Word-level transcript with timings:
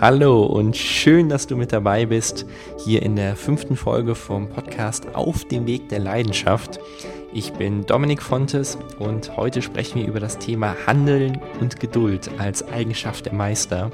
Hallo 0.00 0.44
und 0.44 0.76
schön, 0.76 1.28
dass 1.28 1.46
du 1.46 1.56
mit 1.56 1.72
dabei 1.72 2.06
bist, 2.06 2.46
hier 2.84 3.02
in 3.02 3.16
der 3.16 3.36
fünften 3.36 3.76
Folge 3.76 4.14
vom 4.14 4.48
Podcast 4.48 5.14
Auf 5.14 5.44
dem 5.44 5.66
Weg 5.66 5.90
der 5.90 5.98
Leidenschaft. 5.98 6.80
Ich 7.34 7.52
bin 7.52 7.84
Dominik 7.84 8.22
Fontes 8.22 8.78
und 8.98 9.36
heute 9.36 9.60
sprechen 9.60 10.00
wir 10.00 10.08
über 10.08 10.18
das 10.18 10.38
Thema 10.38 10.74
Handeln 10.86 11.38
und 11.60 11.80
Geduld 11.80 12.30
als 12.38 12.66
Eigenschaft 12.68 13.26
der 13.26 13.34
Meister. 13.34 13.92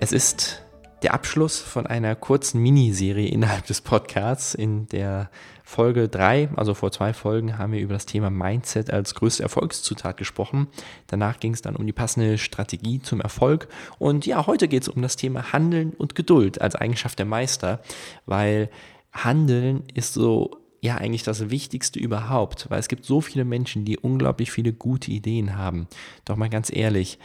Es 0.00 0.12
ist 0.12 0.62
der 1.02 1.14
Abschluss 1.14 1.58
von 1.58 1.86
einer 1.86 2.14
kurzen 2.14 2.60
Miniserie 2.60 3.28
innerhalb 3.28 3.66
des 3.66 3.80
Podcasts. 3.80 4.54
In 4.54 4.86
der 4.88 5.30
Folge 5.64 6.08
3, 6.08 6.50
also 6.56 6.74
vor 6.74 6.92
zwei 6.92 7.12
Folgen, 7.12 7.58
haben 7.58 7.72
wir 7.72 7.80
über 7.80 7.94
das 7.94 8.06
Thema 8.06 8.28
Mindset 8.28 8.92
als 8.92 9.14
größte 9.14 9.42
Erfolgszutat 9.42 10.16
gesprochen. 10.16 10.66
Danach 11.06 11.40
ging 11.40 11.54
es 11.54 11.62
dann 11.62 11.76
um 11.76 11.86
die 11.86 11.92
passende 11.92 12.38
Strategie 12.38 13.00
zum 13.00 13.20
Erfolg. 13.20 13.68
Und 13.98 14.26
ja, 14.26 14.46
heute 14.46 14.68
geht 14.68 14.82
es 14.82 14.88
um 14.88 15.00
das 15.00 15.16
Thema 15.16 15.52
Handeln 15.52 15.90
und 15.90 16.14
Geduld 16.14 16.60
als 16.60 16.74
Eigenschaft 16.74 17.18
der 17.18 17.26
Meister, 17.26 17.80
weil 18.26 18.68
Handeln 19.12 19.84
ist 19.94 20.14
so 20.14 20.56
ja 20.82 20.96
eigentlich 20.96 21.22
das 21.22 21.50
Wichtigste 21.50 21.98
überhaupt, 21.98 22.70
weil 22.70 22.80
es 22.80 22.88
gibt 22.88 23.04
so 23.04 23.20
viele 23.20 23.44
Menschen, 23.44 23.84
die 23.84 23.98
unglaublich 23.98 24.50
viele 24.50 24.72
gute 24.72 25.10
Ideen 25.10 25.56
haben. 25.56 25.86
Doch 26.24 26.36
mal 26.36 26.48
ganz 26.48 26.74
ehrlich, 26.74 27.18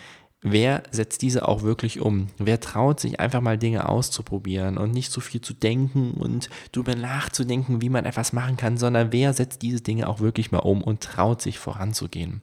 wer 0.45 0.83
setzt 0.91 1.23
diese 1.23 1.47
auch 1.47 1.63
wirklich 1.63 1.99
um? 1.99 2.27
Wer 2.37 2.59
traut 2.59 2.99
sich 2.99 3.19
einfach 3.19 3.41
mal 3.41 3.57
Dinge 3.57 3.89
auszuprobieren 3.89 4.77
und 4.77 4.91
nicht 4.91 5.11
so 5.11 5.19
viel 5.19 5.41
zu 5.41 5.53
denken 5.53 6.11
und 6.11 6.49
darüber 6.71 6.95
nachzudenken, 6.95 7.81
wie 7.81 7.89
man 7.89 8.05
etwas 8.05 8.31
machen 8.31 8.55
kann, 8.55 8.77
sondern 8.77 9.11
wer 9.11 9.33
setzt 9.33 9.63
diese 9.63 9.81
Dinge 9.81 10.07
auch 10.07 10.19
wirklich 10.19 10.51
mal 10.51 10.59
um 10.59 10.81
und 10.83 11.01
traut 11.01 11.41
sich 11.41 11.57
voranzugehen? 11.57 12.41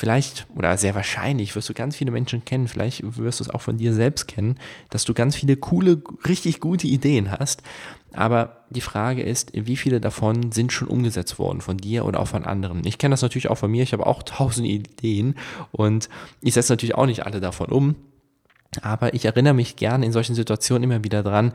Vielleicht 0.00 0.46
oder 0.56 0.78
sehr 0.78 0.94
wahrscheinlich 0.94 1.54
wirst 1.54 1.68
du 1.68 1.74
ganz 1.74 1.94
viele 1.94 2.10
Menschen 2.10 2.42
kennen, 2.46 2.68
vielleicht 2.68 3.02
wirst 3.18 3.38
du 3.38 3.44
es 3.44 3.50
auch 3.50 3.60
von 3.60 3.76
dir 3.76 3.92
selbst 3.92 4.28
kennen, 4.28 4.58
dass 4.88 5.04
du 5.04 5.12
ganz 5.12 5.36
viele 5.36 5.58
coole, 5.58 6.02
richtig 6.26 6.58
gute 6.58 6.86
Ideen 6.86 7.30
hast. 7.30 7.62
Aber 8.14 8.64
die 8.70 8.80
Frage 8.80 9.20
ist, 9.22 9.52
wie 9.52 9.76
viele 9.76 10.00
davon 10.00 10.52
sind 10.52 10.72
schon 10.72 10.88
umgesetzt 10.88 11.38
worden 11.38 11.60
von 11.60 11.76
dir 11.76 12.06
oder 12.06 12.20
auch 12.20 12.28
von 12.28 12.46
anderen? 12.46 12.86
Ich 12.86 12.96
kenne 12.96 13.12
das 13.12 13.20
natürlich 13.20 13.50
auch 13.50 13.58
von 13.58 13.70
mir, 13.70 13.82
ich 13.82 13.92
habe 13.92 14.06
auch 14.06 14.22
tausend 14.24 14.66
Ideen 14.66 15.34
und 15.70 16.08
ich 16.40 16.54
setze 16.54 16.72
natürlich 16.72 16.94
auch 16.94 17.04
nicht 17.04 17.26
alle 17.26 17.40
davon 17.40 17.66
um. 17.66 17.94
Aber 18.80 19.12
ich 19.12 19.26
erinnere 19.26 19.52
mich 19.52 19.76
gerne 19.76 20.06
in 20.06 20.12
solchen 20.12 20.34
Situationen 20.34 20.84
immer 20.84 21.04
wieder 21.04 21.22
dran, 21.22 21.52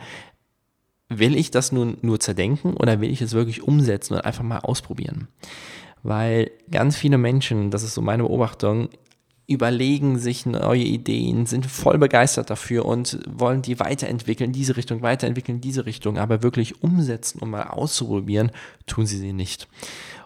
will 1.09 1.35
ich 1.35 1.49
das 1.49 1.71
nun 1.71 1.97
nur 2.03 2.19
zerdenken 2.19 2.75
oder 2.75 3.01
will 3.01 3.09
ich 3.09 3.23
es 3.23 3.33
wirklich 3.33 3.63
umsetzen 3.63 4.13
und 4.13 4.23
einfach 4.23 4.43
mal 4.43 4.59
ausprobieren? 4.59 5.29
Weil 6.05 6.51
ganz 6.69 6.95
viele 6.95 7.17
Menschen, 7.17 7.71
das 7.71 7.83
ist 7.83 7.95
so 7.95 8.01
meine 8.01 8.23
Beobachtung, 8.23 8.89
überlegen 9.47 10.17
sich 10.17 10.45
neue 10.45 10.83
Ideen, 10.83 11.45
sind 11.45 11.65
voll 11.65 11.97
begeistert 11.97 12.49
dafür 12.49 12.85
und 12.85 13.19
wollen 13.27 13.61
die 13.61 13.79
weiterentwickeln, 13.79 14.51
diese 14.51 14.75
Richtung 14.75 15.01
weiterentwickeln, 15.01 15.61
diese 15.61 15.85
Richtung, 15.85 16.17
aber 16.17 16.41
wirklich 16.41 16.81
umsetzen 16.81 17.39
und 17.39 17.51
mal 17.51 17.63
auszuprobieren, 17.63 18.51
tun 18.87 19.05
sie 19.05 19.17
sie 19.17 19.33
nicht. 19.33 19.67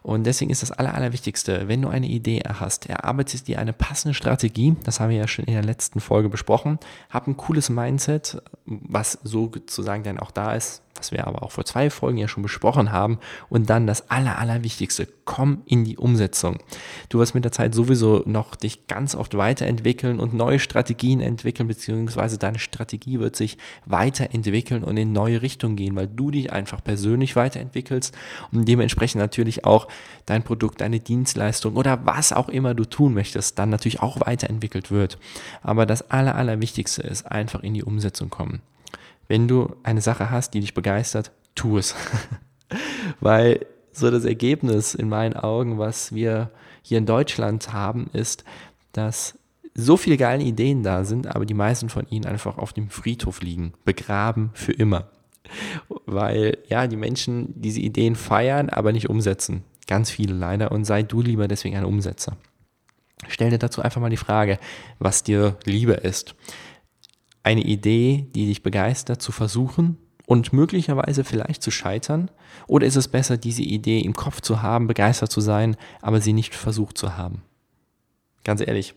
Und 0.01 0.25
deswegen 0.25 0.51
ist 0.51 0.63
das 0.63 0.71
Aller, 0.71 0.95
Allerwichtigste, 0.95 1.67
wenn 1.67 1.81
du 1.81 1.89
eine 1.89 2.07
Idee 2.07 2.41
hast, 2.47 2.85
erarbeitest 2.87 3.47
dir 3.47 3.59
eine 3.59 3.73
passende 3.73 4.13
Strategie, 4.13 4.75
das 4.83 4.99
haben 4.99 5.09
wir 5.09 5.17
ja 5.17 5.27
schon 5.27 5.45
in 5.45 5.53
der 5.53 5.63
letzten 5.63 5.99
Folge 5.99 6.29
besprochen, 6.29 6.79
hab 7.09 7.27
ein 7.27 7.35
cooles 7.35 7.69
Mindset, 7.69 8.41
was 8.65 9.19
sozusagen 9.23 10.03
dann 10.03 10.19
auch 10.19 10.31
da 10.31 10.53
ist, 10.55 10.81
was 10.95 11.11
wir 11.11 11.25
aber 11.25 11.43
auch 11.43 11.51
vor 11.51 11.65
zwei 11.65 11.89
Folgen 11.89 12.17
ja 12.17 12.27
schon 12.27 12.43
besprochen 12.43 12.91
haben. 12.91 13.19
Und 13.49 13.69
dann 13.69 13.87
das 13.87 14.09
Aller, 14.11 14.37
Allerwichtigste, 14.37 15.07
komm 15.25 15.61
in 15.65 15.85
die 15.85 15.97
Umsetzung. 15.97 16.59
Du 17.07 17.19
wirst 17.19 17.33
mit 17.35 17.45
der 17.45 17.51
Zeit 17.51 17.73
sowieso 17.73 18.23
noch 18.25 18.55
dich 18.55 18.87
ganz 18.87 19.15
oft 19.15 19.37
weiterentwickeln 19.37 20.19
und 20.19 20.33
neue 20.33 20.59
Strategien 20.59 21.21
entwickeln, 21.21 21.67
beziehungsweise 21.67 22.37
deine 22.37 22.59
Strategie 22.59 23.19
wird 23.19 23.35
sich 23.35 23.57
weiterentwickeln 23.85 24.83
und 24.83 24.97
in 24.97 25.11
neue 25.11 25.41
Richtungen 25.41 25.75
gehen, 25.75 25.95
weil 25.95 26.07
du 26.07 26.31
dich 26.31 26.51
einfach 26.51 26.83
persönlich 26.83 27.35
weiterentwickelst 27.35 28.15
und 28.51 28.67
dementsprechend 28.67 29.21
natürlich 29.21 29.65
auch 29.65 29.87
dein 30.25 30.43
Produkt, 30.43 30.81
deine 30.81 30.99
Dienstleistung 30.99 31.75
oder 31.75 32.05
was 32.05 32.33
auch 32.33 32.49
immer 32.49 32.73
du 32.73 32.85
tun 32.85 33.13
möchtest, 33.13 33.57
dann 33.57 33.69
natürlich 33.69 34.01
auch 34.01 34.19
weiterentwickelt 34.21 34.91
wird. 34.91 35.17
Aber 35.61 35.85
das 35.85 36.11
Aller, 36.11 36.35
Allerwichtigste 36.35 37.03
ist 37.03 37.25
einfach 37.25 37.61
in 37.61 37.73
die 37.73 37.83
Umsetzung 37.83 38.29
kommen. 38.29 38.61
Wenn 39.29 39.47
du 39.47 39.75
eine 39.83 40.01
Sache 40.01 40.31
hast, 40.31 40.53
die 40.53 40.59
dich 40.59 40.73
begeistert, 40.73 41.31
tu 41.55 41.77
es. 41.77 41.95
Weil 43.21 43.65
so 43.93 44.11
das 44.11 44.25
Ergebnis 44.25 44.95
in 44.95 45.07
meinen 45.07 45.35
Augen, 45.35 45.77
was 45.77 46.13
wir 46.13 46.49
hier 46.81 46.97
in 46.97 47.05
Deutschland 47.05 47.71
haben, 47.71 48.09
ist, 48.11 48.43
dass 48.91 49.37
so 49.75 49.97
viele 49.97 50.17
geile 50.17 50.43
Ideen 50.43 50.81
da 50.81 51.05
sind, 51.05 51.27
aber 51.27 51.45
die 51.45 51.53
meisten 51.53 51.89
von 51.89 52.07
ihnen 52.09 52.25
einfach 52.25 52.57
auf 52.57 52.73
dem 52.73 52.89
Friedhof 52.89 53.41
liegen, 53.41 53.73
begraben 53.85 54.49
für 54.53 54.73
immer. 54.73 55.09
Weil 56.05 56.57
ja, 56.67 56.87
die 56.87 56.97
Menschen 56.97 57.53
diese 57.55 57.81
Ideen 57.81 58.15
feiern, 58.15 58.69
aber 58.69 58.91
nicht 58.91 59.09
umsetzen. 59.09 59.63
Ganz 59.87 60.09
viele 60.09 60.33
leider. 60.33 60.71
Und 60.71 60.85
sei 60.85 61.03
du 61.03 61.21
lieber 61.21 61.47
deswegen 61.47 61.77
ein 61.77 61.85
Umsetzer. 61.85 62.35
Stell 63.27 63.51
dir 63.51 63.59
dazu 63.59 63.81
einfach 63.81 64.01
mal 64.01 64.09
die 64.09 64.17
Frage, 64.17 64.57
was 64.97 65.23
dir 65.23 65.57
lieber 65.65 66.03
ist 66.03 66.35
eine 67.49 67.61
Idee, 67.61 68.27
die 68.35 68.45
dich 68.45 68.61
begeistert, 68.61 69.23
zu 69.23 69.31
versuchen 69.31 69.97
und 70.27 70.53
möglicherweise 70.53 71.23
vielleicht 71.23 71.63
zu 71.63 71.71
scheitern? 71.71 72.29
Oder 72.67 72.85
ist 72.85 72.95
es 72.95 73.07
besser, 73.07 73.37
diese 73.37 73.63
Idee 73.63 74.01
im 74.01 74.13
Kopf 74.13 74.41
zu 74.41 74.61
haben, 74.61 74.85
begeistert 74.85 75.31
zu 75.31 75.41
sein, 75.41 75.75
aber 75.99 76.21
sie 76.21 76.33
nicht 76.33 76.53
versucht 76.53 76.95
zu 76.95 77.17
haben? 77.17 77.41
Ganz 78.43 78.61
ehrlich, 78.61 78.93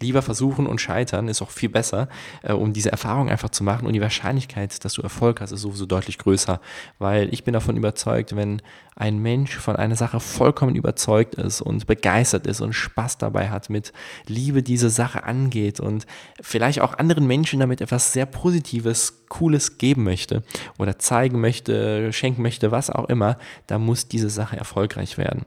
lieber 0.00 0.22
versuchen 0.22 0.66
und 0.66 0.80
scheitern 0.80 1.28
ist 1.28 1.42
auch 1.42 1.50
viel 1.50 1.68
besser, 1.68 2.08
äh, 2.42 2.52
um 2.52 2.72
diese 2.72 2.90
Erfahrung 2.90 3.28
einfach 3.28 3.50
zu 3.50 3.64
machen. 3.64 3.86
Und 3.86 3.92
die 3.92 4.00
Wahrscheinlichkeit, 4.00 4.84
dass 4.84 4.94
du 4.94 5.02
Erfolg 5.02 5.40
hast, 5.40 5.52
ist 5.52 5.60
sowieso 5.60 5.86
deutlich 5.86 6.18
größer. 6.18 6.60
Weil 6.98 7.32
ich 7.32 7.44
bin 7.44 7.54
davon 7.54 7.76
überzeugt, 7.76 8.34
wenn 8.36 8.62
ein 8.96 9.18
Mensch 9.18 9.56
von 9.56 9.76
einer 9.76 9.96
Sache 9.96 10.20
vollkommen 10.20 10.74
überzeugt 10.74 11.34
ist 11.34 11.60
und 11.62 11.86
begeistert 11.86 12.46
ist 12.46 12.60
und 12.60 12.74
Spaß 12.74 13.18
dabei 13.18 13.48
hat, 13.48 13.70
mit 13.70 13.92
Liebe 14.26 14.62
diese 14.62 14.90
Sache 14.90 15.24
angeht 15.24 15.80
und 15.80 16.06
vielleicht 16.40 16.80
auch 16.80 16.98
anderen 16.98 17.26
Menschen 17.26 17.60
damit 17.60 17.80
etwas 17.80 18.12
sehr 18.12 18.26
Positives, 18.26 19.19
Cooles 19.30 19.78
geben 19.78 20.04
möchte 20.04 20.42
oder 20.78 20.98
zeigen 20.98 21.40
möchte, 21.40 22.12
schenken 22.12 22.42
möchte, 22.42 22.70
was 22.70 22.90
auch 22.90 23.08
immer, 23.08 23.38
da 23.66 23.78
muss 23.78 24.08
diese 24.08 24.28
Sache 24.28 24.58
erfolgreich 24.58 25.16
werden 25.16 25.46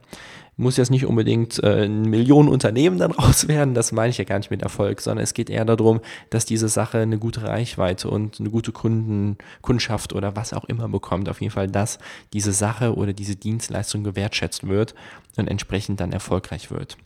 muss 0.56 0.76
jetzt 0.76 0.90
nicht 0.90 1.06
unbedingt 1.06 1.62
äh, 1.62 1.84
ein 1.84 2.02
Millionenunternehmen 2.02 2.98
dann 2.98 3.10
raus 3.12 3.48
werden, 3.48 3.74
das 3.74 3.92
meine 3.92 4.10
ich 4.10 4.18
ja 4.18 4.24
gar 4.24 4.38
nicht 4.38 4.50
mit 4.50 4.62
Erfolg, 4.62 5.00
sondern 5.00 5.22
es 5.24 5.34
geht 5.34 5.50
eher 5.50 5.64
darum, 5.64 6.00
dass 6.30 6.44
diese 6.44 6.68
Sache 6.68 6.98
eine 6.98 7.18
gute 7.18 7.42
Reichweite 7.42 8.08
und 8.08 8.40
eine 8.40 8.50
gute 8.50 8.72
Kunden, 8.72 9.36
Kundschaft 9.62 10.12
oder 10.12 10.36
was 10.36 10.52
auch 10.52 10.64
immer 10.64 10.88
bekommt. 10.88 11.28
Auf 11.28 11.40
jeden 11.40 11.52
Fall, 11.52 11.68
dass 11.68 11.98
diese 12.32 12.52
Sache 12.52 12.94
oder 12.94 13.12
diese 13.12 13.36
Dienstleistung 13.36 14.04
gewertschätzt 14.04 14.66
wird 14.66 14.94
und 15.36 15.48
entsprechend 15.48 16.00
dann 16.00 16.12
erfolgreich 16.12 16.70
wird. 16.70 16.96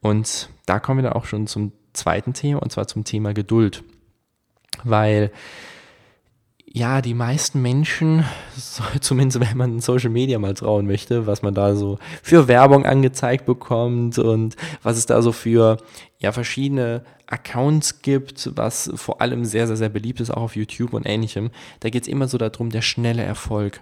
Und 0.00 0.50
da 0.66 0.78
kommen 0.78 0.98
wir 0.98 1.04
dann 1.04 1.12
auch 1.14 1.26
schon 1.26 1.46
zum 1.46 1.72
zweiten 1.92 2.34
Thema 2.34 2.62
und 2.62 2.72
zwar 2.72 2.86
zum 2.86 3.04
Thema 3.04 3.32
Geduld. 3.32 3.82
Weil 4.84 5.30
ja, 6.76 7.00
die 7.00 7.14
meisten 7.14 7.62
Menschen, 7.62 8.26
zumindest 9.00 9.40
wenn 9.40 9.56
man 9.56 9.80
Social 9.80 10.10
Media 10.10 10.38
mal 10.38 10.52
trauen 10.52 10.86
möchte, 10.86 11.26
was 11.26 11.40
man 11.40 11.54
da 11.54 11.74
so 11.74 11.98
für 12.22 12.48
Werbung 12.48 12.84
angezeigt 12.84 13.46
bekommt 13.46 14.18
und 14.18 14.56
was 14.82 14.98
es 14.98 15.06
da 15.06 15.22
so 15.22 15.32
für 15.32 15.78
ja, 16.18 16.32
verschiedene 16.32 17.02
Accounts 17.26 18.02
gibt, 18.02 18.50
was 18.56 18.90
vor 18.94 19.22
allem 19.22 19.46
sehr, 19.46 19.66
sehr, 19.66 19.78
sehr 19.78 19.88
beliebt 19.88 20.20
ist, 20.20 20.30
auch 20.30 20.42
auf 20.42 20.56
YouTube 20.56 20.92
und 20.92 21.06
ähnlichem, 21.06 21.50
da 21.80 21.88
geht 21.88 22.02
es 22.02 22.08
immer 22.08 22.28
so 22.28 22.36
darum, 22.36 22.68
der 22.68 22.82
schnelle 22.82 23.22
Erfolg. 23.22 23.80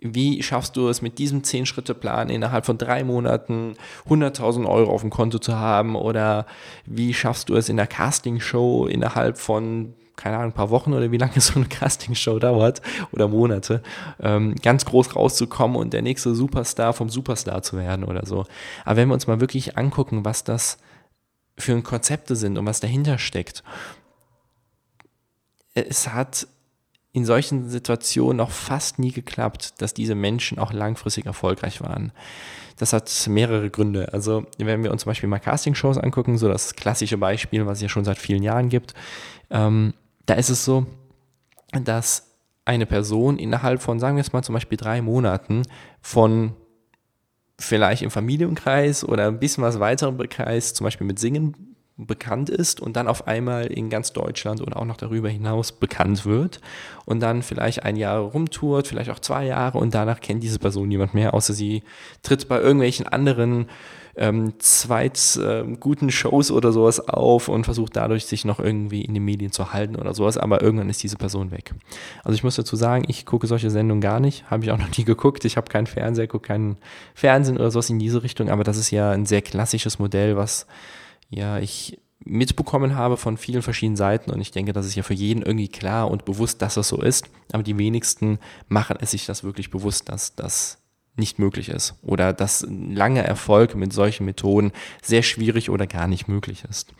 Wie 0.00 0.42
schaffst 0.42 0.76
du 0.76 0.88
es 0.88 1.00
mit 1.00 1.18
diesem 1.18 1.40
10-Schritte-Plan 1.40 2.28
innerhalb 2.28 2.66
von 2.66 2.76
drei 2.76 3.04
Monaten 3.04 3.72
100.000 4.06 4.66
Euro 4.68 4.92
auf 4.92 5.00
dem 5.00 5.10
Konto 5.10 5.38
zu 5.38 5.56
haben? 5.56 5.96
Oder 5.96 6.44
wie 6.84 7.14
schaffst 7.14 7.48
du 7.48 7.56
es 7.56 7.70
in 7.70 7.78
der 7.78 7.86
Casting-Show 7.86 8.86
innerhalb 8.86 9.38
von 9.38 9.94
keine 10.18 10.36
Ahnung, 10.36 10.50
ein 10.50 10.54
paar 10.54 10.70
Wochen 10.70 10.92
oder 10.92 11.10
wie 11.10 11.16
lange 11.16 11.40
so 11.40 11.54
eine 11.54 11.66
Castingshow 11.66 12.38
dauert 12.38 12.82
oder 13.12 13.28
Monate, 13.28 13.82
ähm, 14.20 14.54
ganz 14.56 14.84
groß 14.84 15.16
rauszukommen 15.16 15.76
und 15.76 15.94
der 15.94 16.02
nächste 16.02 16.34
Superstar 16.34 16.92
vom 16.92 17.08
Superstar 17.08 17.62
zu 17.62 17.78
werden 17.78 18.04
oder 18.04 18.26
so. 18.26 18.44
Aber 18.84 18.96
wenn 18.96 19.08
wir 19.08 19.14
uns 19.14 19.26
mal 19.26 19.40
wirklich 19.40 19.78
angucken, 19.78 20.24
was 20.24 20.44
das 20.44 20.78
für 21.56 21.80
Konzepte 21.82 22.36
sind 22.36 22.58
und 22.58 22.66
was 22.66 22.80
dahinter 22.80 23.18
steckt, 23.18 23.62
es 25.74 26.08
hat 26.08 26.46
in 27.12 27.24
solchen 27.24 27.68
Situationen 27.68 28.36
noch 28.36 28.50
fast 28.50 28.98
nie 28.98 29.12
geklappt, 29.12 29.80
dass 29.80 29.94
diese 29.94 30.14
Menschen 30.14 30.58
auch 30.58 30.72
langfristig 30.72 31.26
erfolgreich 31.26 31.80
waren. 31.80 32.12
Das 32.76 32.92
hat 32.92 33.10
mehrere 33.28 33.70
Gründe. 33.70 34.12
Also 34.12 34.46
wenn 34.58 34.84
wir 34.84 34.92
uns 34.92 35.02
zum 35.02 35.10
Beispiel 35.10 35.28
mal 35.28 35.40
Castingshows 35.40 35.98
angucken, 35.98 36.38
so 36.38 36.48
das 36.48 36.76
klassische 36.76 37.18
Beispiel, 37.18 37.66
was 37.66 37.78
es 37.78 37.82
ja 37.82 37.88
schon 37.88 38.04
seit 38.04 38.18
vielen 38.18 38.42
Jahren 38.42 38.68
gibt, 38.68 38.94
ähm, 39.50 39.94
da 40.28 40.34
ist 40.34 40.50
es 40.50 40.64
so, 40.64 40.86
dass 41.72 42.36
eine 42.66 42.84
Person 42.84 43.38
innerhalb 43.38 43.80
von, 43.80 43.98
sagen 43.98 44.16
wir 44.16 44.20
es 44.20 44.32
mal 44.32 44.42
zum 44.42 44.52
Beispiel 44.52 44.76
drei 44.76 45.00
Monaten 45.00 45.62
von 46.02 46.54
vielleicht 47.58 48.02
im 48.02 48.10
Familienkreis 48.10 49.04
oder 49.04 49.26
ein 49.26 49.40
bisschen 49.40 49.64
was 49.64 49.80
weiterem 49.80 50.18
Kreis, 50.28 50.74
zum 50.74 50.84
Beispiel 50.84 51.06
mit 51.06 51.18
Singen 51.18 51.76
bekannt 51.96 52.50
ist 52.50 52.78
und 52.78 52.94
dann 52.94 53.08
auf 53.08 53.26
einmal 53.26 53.66
in 53.66 53.90
ganz 53.90 54.12
Deutschland 54.12 54.60
oder 54.60 54.76
auch 54.76 54.84
noch 54.84 54.98
darüber 54.98 55.30
hinaus 55.30 55.72
bekannt 55.72 56.26
wird 56.26 56.60
und 57.06 57.20
dann 57.20 57.42
vielleicht 57.42 57.82
ein 57.82 57.96
Jahr 57.96 58.20
rumtourt, 58.20 58.86
vielleicht 58.86 59.10
auch 59.10 59.18
zwei 59.18 59.46
Jahre 59.46 59.78
und 59.78 59.94
danach 59.94 60.20
kennt 60.20 60.42
diese 60.42 60.60
Person 60.60 60.88
niemand 60.88 61.14
mehr, 61.14 61.34
außer 61.34 61.54
sie 61.54 61.82
tritt 62.22 62.48
bei 62.48 62.60
irgendwelchen 62.60 63.06
anderen 63.08 63.66
ähm, 64.18 64.54
zweit 64.58 65.38
ähm, 65.42 65.80
guten 65.80 66.10
Shows 66.10 66.50
oder 66.50 66.72
sowas 66.72 67.08
auf 67.08 67.48
und 67.48 67.64
versucht 67.64 67.96
dadurch 67.96 68.26
sich 68.26 68.44
noch 68.44 68.58
irgendwie 68.58 69.02
in 69.02 69.14
den 69.14 69.24
Medien 69.24 69.52
zu 69.52 69.72
halten 69.72 69.96
oder 69.96 70.14
sowas, 70.14 70.36
aber 70.36 70.60
irgendwann 70.62 70.90
ist 70.90 71.02
diese 71.02 71.16
Person 71.16 71.50
weg. 71.50 71.74
Also 72.24 72.34
ich 72.34 72.44
muss 72.44 72.56
dazu 72.56 72.76
sagen, 72.76 73.04
ich 73.08 73.26
gucke 73.26 73.46
solche 73.46 73.70
Sendungen 73.70 74.00
gar 74.00 74.20
nicht, 74.20 74.50
habe 74.50 74.64
ich 74.64 74.70
auch 74.70 74.78
noch 74.78 74.96
nie 74.96 75.04
geguckt. 75.04 75.44
Ich 75.44 75.56
habe 75.56 75.68
keinen 75.68 75.86
Fernseher, 75.86 76.26
gucke 76.26 76.48
keinen 76.48 76.76
Fernsehen 77.14 77.56
oder 77.56 77.70
sowas 77.70 77.90
in 77.90 77.98
diese 77.98 78.22
Richtung, 78.22 78.50
aber 78.50 78.64
das 78.64 78.76
ist 78.76 78.90
ja 78.90 79.10
ein 79.10 79.26
sehr 79.26 79.42
klassisches 79.42 79.98
Modell, 79.98 80.36
was 80.36 80.66
ja 81.30 81.58
ich 81.58 81.98
mitbekommen 82.24 82.96
habe 82.96 83.16
von 83.16 83.36
vielen 83.36 83.62
verschiedenen 83.62 83.96
Seiten 83.96 84.30
und 84.30 84.40
ich 84.40 84.50
denke, 84.50 84.72
das 84.72 84.86
ist 84.86 84.96
ja 84.96 85.02
für 85.02 85.14
jeden 85.14 85.42
irgendwie 85.42 85.68
klar 85.68 86.10
und 86.10 86.24
bewusst, 86.24 86.60
dass 86.60 86.74
das 86.74 86.88
so 86.88 87.00
ist, 87.00 87.26
aber 87.52 87.62
die 87.62 87.78
wenigsten 87.78 88.38
machen 88.68 88.96
es 89.00 89.12
sich 89.12 89.24
das 89.24 89.44
wirklich 89.44 89.70
bewusst, 89.70 90.08
dass 90.08 90.34
das 90.34 90.78
nicht 91.18 91.38
möglich 91.38 91.68
ist 91.68 91.94
oder 92.02 92.32
dass 92.32 92.66
lange 92.70 93.24
Erfolg 93.24 93.74
mit 93.74 93.92
solchen 93.92 94.24
Methoden 94.24 94.72
sehr 95.02 95.22
schwierig 95.22 95.70
oder 95.70 95.86
gar 95.86 96.06
nicht 96.06 96.28
möglich 96.28 96.64
ist. 96.68 96.92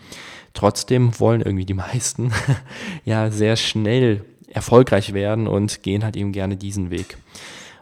Trotzdem 0.55 1.19
wollen 1.21 1.41
irgendwie 1.41 1.67
die 1.67 1.75
meisten 1.75 2.33
ja 3.05 3.31
sehr 3.31 3.57
schnell 3.57 4.25
erfolgreich 4.49 5.13
werden 5.13 5.47
und 5.47 5.83
gehen 5.83 6.05
halt 6.05 6.17
eben 6.17 6.33
gerne 6.33 6.57
diesen 6.57 6.91
Weg. 6.91 7.19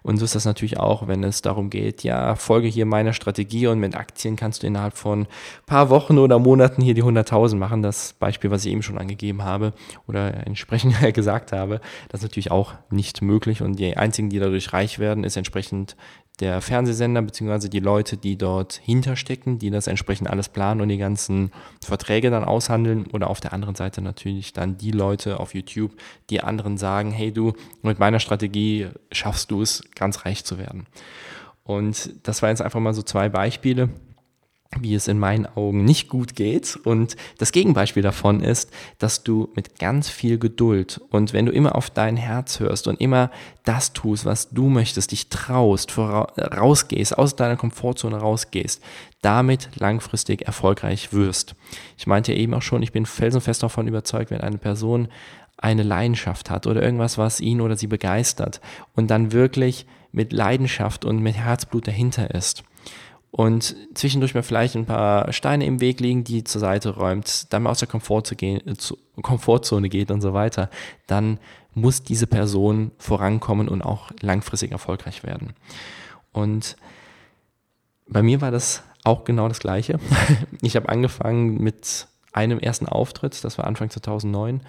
Und 0.06 0.18
so 0.18 0.24
ist 0.24 0.36
das 0.36 0.44
natürlich 0.44 0.78
auch, 0.78 1.08
wenn 1.08 1.24
es 1.24 1.42
darum 1.42 1.68
geht, 1.68 2.04
ja, 2.04 2.36
folge 2.36 2.68
hier 2.68 2.86
meiner 2.86 3.12
Strategie 3.12 3.66
und 3.66 3.80
mit 3.80 3.96
Aktien 3.96 4.36
kannst 4.36 4.62
du 4.62 4.68
innerhalb 4.68 4.96
von 4.96 5.26
paar 5.66 5.90
Wochen 5.90 6.18
oder 6.18 6.38
Monaten 6.38 6.80
hier 6.80 6.94
die 6.94 7.02
100.000 7.02 7.56
machen. 7.56 7.82
Das 7.82 8.12
Beispiel, 8.12 8.52
was 8.52 8.64
ich 8.64 8.70
eben 8.70 8.84
schon 8.84 8.98
angegeben 8.98 9.42
habe 9.42 9.72
oder 10.06 10.46
entsprechend 10.46 10.94
gesagt 11.14 11.50
habe, 11.50 11.80
das 12.08 12.20
ist 12.20 12.28
natürlich 12.28 12.52
auch 12.52 12.74
nicht 12.88 13.20
möglich. 13.20 13.62
Und 13.62 13.80
die 13.80 13.96
einzigen, 13.96 14.30
die 14.30 14.38
dadurch 14.38 14.72
reich 14.72 15.00
werden, 15.00 15.24
ist 15.24 15.36
entsprechend 15.36 15.96
der 16.40 16.60
Fernsehsender 16.60 17.22
beziehungsweise 17.22 17.70
die 17.70 17.80
Leute, 17.80 18.16
die 18.16 18.36
dort 18.36 18.74
hinterstecken, 18.74 19.58
die 19.58 19.70
das 19.70 19.86
entsprechend 19.86 20.28
alles 20.28 20.50
planen 20.50 20.80
und 20.82 20.88
die 20.88 20.98
ganzen 20.98 21.50
Verträge 21.82 22.30
dann 22.30 22.44
aushandeln 22.44 23.06
oder 23.06 23.30
auf 23.30 23.40
der 23.40 23.54
anderen 23.54 23.74
Seite 23.74 24.02
natürlich 24.02 24.52
dann 24.52 24.76
die 24.76 24.90
Leute 24.90 25.40
auf 25.40 25.54
YouTube, 25.54 25.92
die 26.28 26.42
anderen 26.42 26.76
sagen, 26.76 27.10
hey 27.10 27.32
du, 27.32 27.54
mit 27.82 27.98
meiner 27.98 28.20
Strategie 28.20 28.88
schaffst 29.10 29.50
du 29.50 29.62
es, 29.62 29.82
ganz 29.94 30.26
reich 30.26 30.44
zu 30.44 30.58
werden. 30.58 30.86
Und 31.64 32.10
das 32.22 32.42
waren 32.42 32.50
jetzt 32.50 32.62
einfach 32.62 32.80
mal 32.80 32.94
so 32.94 33.02
zwei 33.02 33.28
Beispiele, 33.28 33.88
wie 34.80 34.94
es 34.94 35.08
in 35.08 35.18
meinen 35.18 35.46
Augen 35.46 35.84
nicht 35.84 36.08
gut 36.08 36.34
geht. 36.34 36.76
Und 36.84 37.16
das 37.38 37.52
Gegenbeispiel 37.52 38.02
davon 38.02 38.40
ist, 38.40 38.70
dass 38.98 39.22
du 39.22 39.48
mit 39.54 39.78
ganz 39.78 40.08
viel 40.08 40.38
Geduld 40.38 41.00
und 41.10 41.32
wenn 41.32 41.46
du 41.46 41.52
immer 41.52 41.76
auf 41.76 41.90
dein 41.90 42.16
Herz 42.16 42.60
hörst 42.60 42.86
und 42.88 43.00
immer 43.00 43.30
das 43.64 43.92
tust, 43.92 44.24
was 44.24 44.50
du 44.50 44.68
möchtest, 44.68 45.12
dich 45.12 45.28
traust, 45.28 45.96
rausgehst, 45.96 47.16
aus 47.16 47.36
deiner 47.36 47.56
Komfortzone 47.56 48.16
rausgehst, 48.16 48.82
damit 49.22 49.70
langfristig 49.76 50.42
erfolgreich 50.42 51.12
wirst. 51.12 51.54
Ich 51.96 52.06
meinte 52.06 52.32
eben 52.32 52.54
auch 52.54 52.62
schon, 52.62 52.82
ich 52.82 52.92
bin 52.92 53.06
felsenfest 53.06 53.62
davon 53.62 53.88
überzeugt, 53.88 54.30
wenn 54.30 54.40
eine 54.40 54.58
Person 54.58 55.08
eine 55.56 55.82
Leidenschaft 55.82 56.50
hat 56.50 56.66
oder 56.66 56.82
irgendwas, 56.82 57.16
was 57.16 57.40
ihn 57.40 57.60
oder 57.60 57.76
sie 57.76 57.86
begeistert 57.86 58.60
und 58.94 59.10
dann 59.10 59.32
wirklich 59.32 59.86
mit 60.12 60.32
Leidenschaft 60.32 61.04
und 61.04 61.22
mit 61.22 61.36
Herzblut 61.36 61.86
dahinter 61.88 62.34
ist 62.34 62.62
und 63.31 63.76
zwischendurch 63.94 64.34
mal 64.34 64.43
vielleicht 64.43 64.76
ein 64.76 64.87
paar 64.87 65.32
Steine 65.32 65.67
im 65.67 65.81
Weg 65.81 66.00
liegen, 66.00 66.25
die 66.25 66.44
zur 66.44 66.61
Seite 66.61 66.96
räumt, 66.96 67.52
dann 67.52 67.64
mal 67.64 67.70
aus 67.70 67.81
der 67.81 67.88
Komfortzone 67.88 69.88
geht 69.88 70.11
und 70.11 70.20
so 70.20 70.32
weiter, 70.32 70.70
dann 71.06 71.38
muss 71.75 72.02
diese 72.02 72.26
Person 72.26 72.93
vorankommen 72.99 73.69
und 73.69 73.82
auch 73.82 74.11
langfristig 74.20 74.73
erfolgreich 74.73 75.23
werden. 75.23 75.52
Und 76.32 76.76
bei 78.08 78.23
mir 78.23 78.40
war 78.40 78.50
das 78.50 78.82
auch 79.05 79.25
genau 79.25 79.49
das 79.49 79.61
Gleiche. 79.61 79.99
Ich 80.62 80.75
habe 80.75 80.88
angefangen 80.88 81.62
mit 81.62 82.08
einem 82.32 82.58
ersten 82.58 82.87
Auftritt, 82.87 83.44
das 83.44 83.58
war 83.58 83.67
Anfang 83.67 83.90
2009 83.90 84.62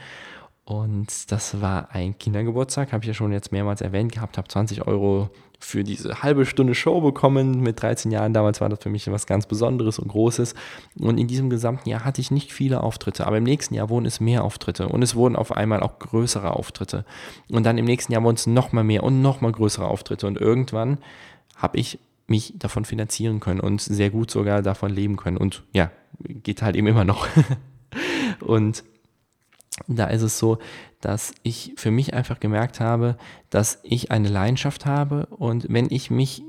und 0.66 1.32
das 1.32 1.62
war 1.62 1.92
ein 1.92 2.18
Kindergeburtstag, 2.18 2.92
habe 2.92 3.04
ich 3.04 3.08
ja 3.08 3.14
schon 3.14 3.32
jetzt 3.32 3.52
mehrmals 3.52 3.82
erwähnt 3.82 4.12
gehabt, 4.12 4.38
habe 4.38 4.48
20 4.48 4.86
Euro 4.86 5.30
für 5.60 5.84
diese 5.84 6.22
halbe 6.22 6.46
Stunde 6.46 6.76
Show 6.76 7.02
bekommen 7.02 7.62
mit 7.62 7.82
13 7.82 8.12
Jahren. 8.12 8.34
Damals 8.34 8.62
war 8.62 8.70
das 8.70 8.80
für 8.80 8.90
mich 8.90 9.10
was 9.12 9.26
ganz 9.26 9.48
Besonderes 9.48 10.00
und 10.00 10.10
Großes. 10.10 10.54
Und 11.00 11.18
in 11.18 11.28
diesem 11.28 11.50
gesamten 11.50 11.90
Jahr 11.90 12.06
hatte 12.06 12.22
ich 12.22 12.32
nicht 12.32 12.54
viele 12.54 12.84
Auftritte, 12.84 13.26
aber 13.26 13.38
im 13.38 13.44
nächsten 13.44 13.74
Jahr 13.74 13.90
wurden 13.90 14.06
es 14.06 14.20
mehr 14.20 14.44
Auftritte 14.44 14.88
und 14.88 15.02
es 15.02 15.16
wurden 15.16 15.36
auf 15.36 15.52
einmal 15.52 15.82
auch 15.82 16.00
größere 16.00 16.52
Auftritte. 16.56 17.06
Und 17.50 17.66
dann 17.66 17.78
im 17.78 17.86
nächsten 17.86 18.14
Jahr 18.14 18.24
wurden 18.24 18.36
es 18.36 18.48
nochmal 18.48 18.84
mehr 18.84 19.04
und 19.04 19.22
nochmal 19.22 19.52
größere 19.52 19.88
Auftritte. 19.88 20.28
Und 20.28 20.38
irgendwann 20.38 21.00
habe 21.56 21.78
ich 21.78 22.00
mich 22.28 22.54
davon 22.58 22.86
finanzieren 22.86 23.40
können 23.40 23.60
und 23.60 23.82
sehr 23.82 24.10
gut 24.10 24.30
sogar 24.30 24.62
davon 24.62 24.92
leben 24.92 25.16
können. 25.16 25.38
Und 25.38 25.64
ja, 25.74 25.92
geht 26.20 26.62
halt 26.62 26.76
eben 26.76 26.88
immer 26.88 27.06
noch. 27.06 27.28
und 28.42 28.84
da 29.88 30.08
ist 30.08 30.24
es 30.24 30.40
so, 30.40 30.58
dass 31.02 31.34
ich 31.44 31.74
für 31.78 31.92
mich 31.92 32.14
einfach 32.14 32.40
gemerkt 32.40 32.80
habe, 32.80 33.18
dass 33.50 33.80
ich 33.84 34.12
eine 34.12 34.30
Leidenschaft 34.30 34.86
habe 34.86 35.28
und 35.28 35.68
wenn 35.70 35.88
ich 35.90 36.10
mich 36.10 36.44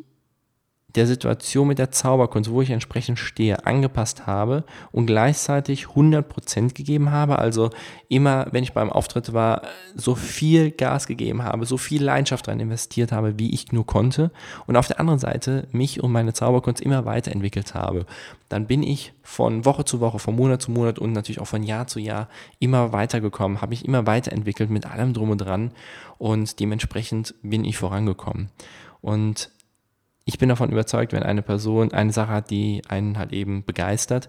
der 0.95 1.07
Situation 1.07 1.69
mit 1.69 1.79
der 1.79 1.91
Zauberkunst, 1.91 2.51
wo 2.51 2.63
ich 2.63 2.71
entsprechend 2.71 3.19
stehe, 3.19 3.67
angepasst 3.67 4.27
habe 4.27 4.65
und 4.91 5.07
gleichzeitig 5.07 5.85
100% 5.85 6.75
gegeben 6.75 7.11
habe. 7.11 7.39
Also 7.39 7.69
immer, 8.09 8.47
wenn 8.53 8.65
ich 8.65 8.73
beim 8.73 8.91
Auftritt 8.91 9.35
war, 9.35 9.63
so 9.95 10.15
viel 10.15 10.71
Gas 10.71 11.07
gegeben 11.07 11.43
habe, 11.43 11.67
so 11.67 11.77
viel 11.77 12.03
Leidenschaft 12.03 12.49
rein 12.49 12.59
investiert 12.59 13.13
habe, 13.13 13.39
wie 13.39 13.53
ich 13.53 13.71
nur 13.71 13.87
konnte. 13.87 14.31
Und 14.67 14.77
auf 14.77 14.87
der 14.87 14.99
anderen 14.99 15.19
Seite 15.19 15.69
mich 15.73 16.03
und 16.03 16.11
meine 16.11 16.33
Zauberkunst 16.33 16.81
immer 16.81 17.05
weiterentwickelt 17.05 17.75
habe. 17.75 18.07
Dann 18.49 18.67
bin 18.67 18.83
ich 18.83 19.13
von 19.23 19.67
Woche 19.67 19.85
zu 19.85 20.01
Woche, 20.01 20.19
von 20.19 20.37
Monat 20.37 20.63
zu 20.63 20.71
Monat 20.71 20.99
und 20.99 21.13
natürlich 21.13 21.41
auch 21.41 21.47
von 21.47 21.63
Jahr 21.63 21.87
zu 21.87 22.01
Jahr 22.01 22.29
immer 22.61 22.93
weitergekommen, 22.93 23.61
habe 23.61 23.71
mich 23.71 23.85
immer 23.85 24.07
weiterentwickelt 24.07 24.71
mit 24.71 24.87
allem 24.87 25.13
drum 25.13 25.29
und 25.29 25.39
dran 25.39 25.73
und 26.17 26.59
dementsprechend 26.61 27.35
bin 27.43 27.67
ich 27.67 27.77
vorangekommen. 27.77 28.49
Und 29.03 29.51
ich 30.29 30.37
bin 30.37 30.51
davon 30.51 30.71
überzeugt, 30.71 31.15
wenn 31.15 31.23
eine 31.23 31.41
Person 31.41 31.91
eine 31.93 32.13
Sache 32.13 32.33
hat, 32.33 32.51
die 32.51 32.83
einen 32.87 33.17
halt 33.17 33.33
eben 33.33 33.65
begeistert, 33.65 34.29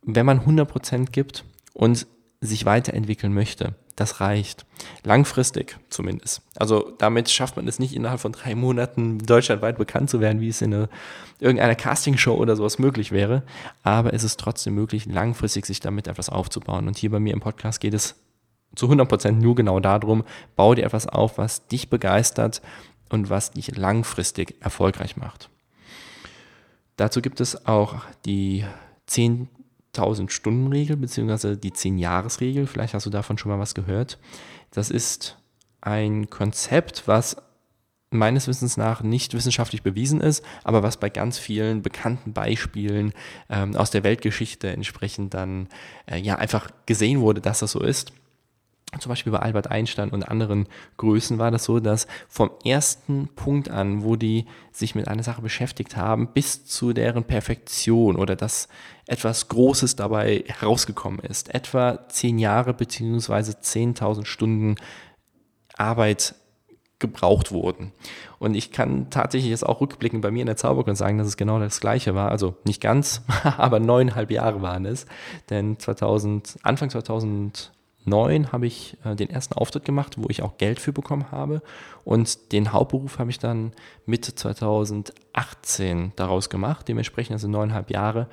wenn 0.00 0.24
man 0.24 0.42
100% 0.42 1.10
gibt 1.10 1.44
und 1.72 2.06
sich 2.40 2.66
weiterentwickeln 2.66 3.34
möchte, 3.34 3.74
das 3.96 4.20
reicht. 4.20 4.64
Langfristig 5.02 5.76
zumindest. 5.90 6.42
Also 6.54 6.92
damit 6.98 7.30
schafft 7.30 7.56
man 7.56 7.66
es 7.66 7.80
nicht 7.80 7.96
innerhalb 7.96 8.20
von 8.20 8.30
drei 8.30 8.54
Monaten 8.54 9.18
deutschlandweit 9.18 9.76
bekannt 9.76 10.08
zu 10.08 10.20
werden, 10.20 10.40
wie 10.40 10.50
es 10.50 10.62
in 10.62 10.72
eine, 10.72 10.88
irgendeiner 11.40 11.74
Castingshow 11.74 12.34
oder 12.34 12.54
sowas 12.54 12.78
möglich 12.78 13.10
wäre. 13.10 13.42
Aber 13.82 14.14
es 14.14 14.22
ist 14.22 14.38
trotzdem 14.38 14.76
möglich, 14.76 15.06
langfristig 15.06 15.66
sich 15.66 15.80
damit 15.80 16.06
etwas 16.06 16.28
aufzubauen. 16.28 16.86
Und 16.86 16.96
hier 16.96 17.10
bei 17.10 17.18
mir 17.18 17.32
im 17.32 17.40
Podcast 17.40 17.80
geht 17.80 17.94
es 17.94 18.14
zu 18.76 18.86
100% 18.86 19.32
nur 19.32 19.56
genau 19.56 19.80
darum, 19.80 20.22
bau 20.54 20.76
dir 20.76 20.84
etwas 20.84 21.08
auf, 21.08 21.38
was 21.38 21.66
dich 21.66 21.90
begeistert 21.90 22.62
und 23.08 23.30
was 23.30 23.52
dich 23.52 23.76
langfristig 23.76 24.56
erfolgreich 24.60 25.16
macht. 25.16 25.50
Dazu 26.96 27.20
gibt 27.20 27.40
es 27.40 27.66
auch 27.66 28.02
die 28.24 28.64
10.000 29.08 30.30
Stunden 30.30 30.68
Regel 30.68 30.96
bzw. 30.96 31.56
die 31.56 31.72
10 31.72 31.98
Jahres 31.98 32.40
Regel. 32.40 32.66
Vielleicht 32.66 32.94
hast 32.94 33.06
du 33.06 33.10
davon 33.10 33.38
schon 33.38 33.50
mal 33.50 33.58
was 33.58 33.74
gehört. 33.74 34.18
Das 34.70 34.90
ist 34.90 35.38
ein 35.80 36.30
Konzept, 36.30 37.06
was 37.06 37.36
meines 38.14 38.46
Wissens 38.46 38.76
nach 38.76 39.02
nicht 39.02 39.34
wissenschaftlich 39.34 39.82
bewiesen 39.82 40.20
ist, 40.20 40.44
aber 40.62 40.82
was 40.82 40.96
bei 40.96 41.10
ganz 41.10 41.36
vielen 41.36 41.82
bekannten 41.82 42.32
Beispielen 42.32 43.12
ähm, 43.50 43.76
aus 43.76 43.90
der 43.90 44.04
Weltgeschichte 44.04 44.68
entsprechend 44.68 45.34
dann 45.34 45.68
äh, 46.06 46.18
ja 46.18 46.36
einfach 46.36 46.70
gesehen 46.86 47.20
wurde, 47.20 47.40
dass 47.40 47.58
das 47.58 47.72
so 47.72 47.80
ist. 47.80 48.12
Zum 49.00 49.10
Beispiel 49.10 49.32
bei 49.32 49.40
Albert 49.40 49.70
Einstein 49.70 50.10
und 50.10 50.22
anderen 50.22 50.68
Größen 50.96 51.38
war 51.38 51.50
das 51.50 51.64
so, 51.64 51.80
dass 51.80 52.06
vom 52.28 52.50
ersten 52.64 53.28
Punkt 53.34 53.70
an, 53.70 54.04
wo 54.04 54.16
die 54.16 54.46
sich 54.72 54.94
mit 54.94 55.08
einer 55.08 55.22
Sache 55.22 55.42
beschäftigt 55.42 55.96
haben, 55.96 56.28
bis 56.32 56.66
zu 56.66 56.92
deren 56.92 57.24
Perfektion 57.24 58.16
oder 58.16 58.36
dass 58.36 58.68
etwas 59.06 59.48
Großes 59.48 59.96
dabei 59.96 60.44
herausgekommen 60.46 61.20
ist, 61.20 61.54
etwa 61.54 62.08
zehn 62.08 62.38
Jahre 62.38 62.74
beziehungsweise 62.74 63.52
10.000 63.52 64.24
Stunden 64.24 64.76
Arbeit 65.76 66.34
gebraucht 67.04 67.52
wurden. 67.52 67.92
Und 68.38 68.54
ich 68.54 68.72
kann 68.72 69.10
tatsächlich 69.10 69.50
jetzt 69.50 69.66
auch 69.66 69.80
rückblicken 69.80 70.22
bei 70.22 70.30
mir 70.30 70.40
in 70.40 70.46
der 70.46 70.56
Zauberkunst 70.56 71.00
sagen, 71.00 71.18
dass 71.18 71.26
es 71.26 71.36
genau 71.36 71.58
das 71.58 71.80
Gleiche 71.80 72.14
war. 72.14 72.30
Also 72.30 72.56
nicht 72.64 72.80
ganz, 72.80 73.22
aber 73.58 73.78
neuneinhalb 73.78 74.30
Jahre 74.30 74.62
waren 74.62 74.86
es. 74.86 75.04
Denn 75.50 75.78
2000, 75.78 76.58
Anfang 76.62 76.88
2000 76.88 77.72
2009 78.04 78.52
habe 78.52 78.66
ich 78.66 78.96
äh, 79.04 79.14
den 79.14 79.30
ersten 79.30 79.54
Auftritt 79.54 79.84
gemacht, 79.84 80.16
wo 80.18 80.28
ich 80.28 80.42
auch 80.42 80.58
Geld 80.58 80.80
für 80.80 80.92
bekommen 80.92 81.30
habe. 81.30 81.62
Und 82.04 82.52
den 82.52 82.72
Hauptberuf 82.72 83.18
habe 83.18 83.30
ich 83.30 83.38
dann 83.38 83.72
Mitte 84.06 84.34
2018 84.34 86.12
daraus 86.16 86.50
gemacht, 86.50 86.88
dementsprechend 86.88 87.32
also 87.32 87.48
neuneinhalb 87.48 87.90
Jahre. 87.90 88.28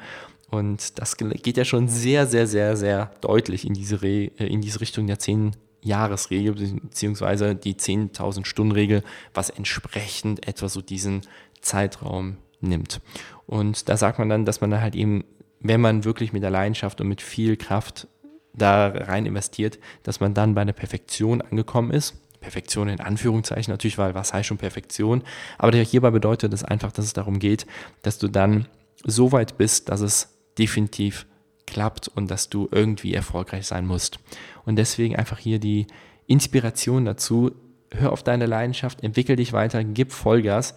Und 0.50 1.00
das 1.00 1.16
geht 1.18 1.58
ja 1.58 1.64
schon 1.64 1.88
sehr, 1.88 2.28
sehr, 2.28 2.46
sehr, 2.46 2.76
sehr 2.76 3.12
deutlich 3.22 3.66
in 3.66 3.74
diese, 3.74 4.02
Re 4.02 4.32
äh, 4.38 4.48
in 4.48 4.62
diese 4.62 4.82
Richtung 4.82 5.08
der 5.08 5.18
10-Jahres-Regel, 5.18 6.54
beziehungsweise 6.54 7.56
die 7.56 7.76
10.000 7.76 8.46
Stunden-Regel, 8.46 9.04
was 9.34 9.50
entsprechend 9.50 10.46
etwa 10.48 10.68
so 10.68 10.82
diesen 10.82 11.22
Zeitraum 11.62 12.38
nimmt. 12.60 13.02
Und 13.48 13.88
da 13.88 13.96
sagt 13.96 14.20
man 14.20 14.30
dann, 14.30 14.46
dass 14.46 14.62
man 14.62 14.72
dann 14.72 14.82
halt 14.82 14.96
eben, 14.96 15.24
wenn 15.62 15.80
man 15.80 16.04
wirklich 16.04 16.34
mit 16.34 16.44
der 16.44 16.50
Leidenschaft 16.50 17.00
und 17.00 17.08
mit 17.08 17.22
viel 17.22 17.56
Kraft 17.56 18.08
da 18.54 18.88
rein 18.88 19.26
investiert, 19.26 19.80
dass 20.04 20.20
man 20.20 20.34
dann 20.34 20.56
bei 20.56 20.64
der 20.66 20.74
Perfektion 20.74 21.42
angekommen 21.42 21.92
ist. 21.92 22.16
Perfektion 22.42 22.90
in 22.90 23.00
Anführungszeichen 23.00 23.72
natürlich, 23.72 23.98
weil 23.98 24.16
was 24.16 24.34
heißt 24.34 24.48
schon 24.48 24.58
Perfektion? 24.58 25.24
Aber 25.58 25.78
hierbei 25.78 26.10
bedeutet 26.10 26.52
es 26.54 26.64
einfach, 26.64 26.92
dass 26.92 27.06
es 27.06 27.14
darum 27.14 27.40
geht, 27.40 27.68
dass 28.02 28.18
du 28.18 28.28
dann 28.28 28.68
so 29.04 29.32
weit 29.32 29.58
bist, 29.58 29.90
dass 29.90 30.02
es 30.02 30.36
definitiv 30.58 31.28
klappt 31.68 32.08
und 32.08 32.30
dass 32.30 32.50
du 32.50 32.68
irgendwie 32.72 33.14
erfolgreich 33.14 33.68
sein 33.68 33.86
musst. 33.86 34.20
Und 34.66 34.76
deswegen 34.76 35.16
einfach 35.16 35.38
hier 35.38 35.60
die 35.60 35.88
Inspiration 36.28 37.06
dazu, 37.06 37.52
hör 37.92 38.12
auf 38.12 38.24
deine 38.24 38.46
Leidenschaft, 38.46 39.04
entwickel 39.04 39.36
dich 39.36 39.54
weiter, 39.54 39.84
gib 39.84 40.12
Vollgas, 40.12 40.76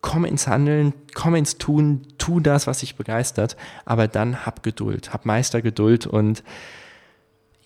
komm 0.00 0.24
ins 0.24 0.46
Handeln, 0.46 0.94
komm 1.14 1.34
ins 1.34 1.58
Tun, 1.58 2.02
tu 2.18 2.40
das, 2.40 2.66
was 2.66 2.80
dich 2.80 2.96
begeistert, 2.96 3.56
aber 3.84 4.08
dann 4.08 4.46
hab 4.46 4.62
Geduld, 4.62 5.12
hab 5.12 5.26
Meistergeduld 5.26 6.06
und 6.06 6.42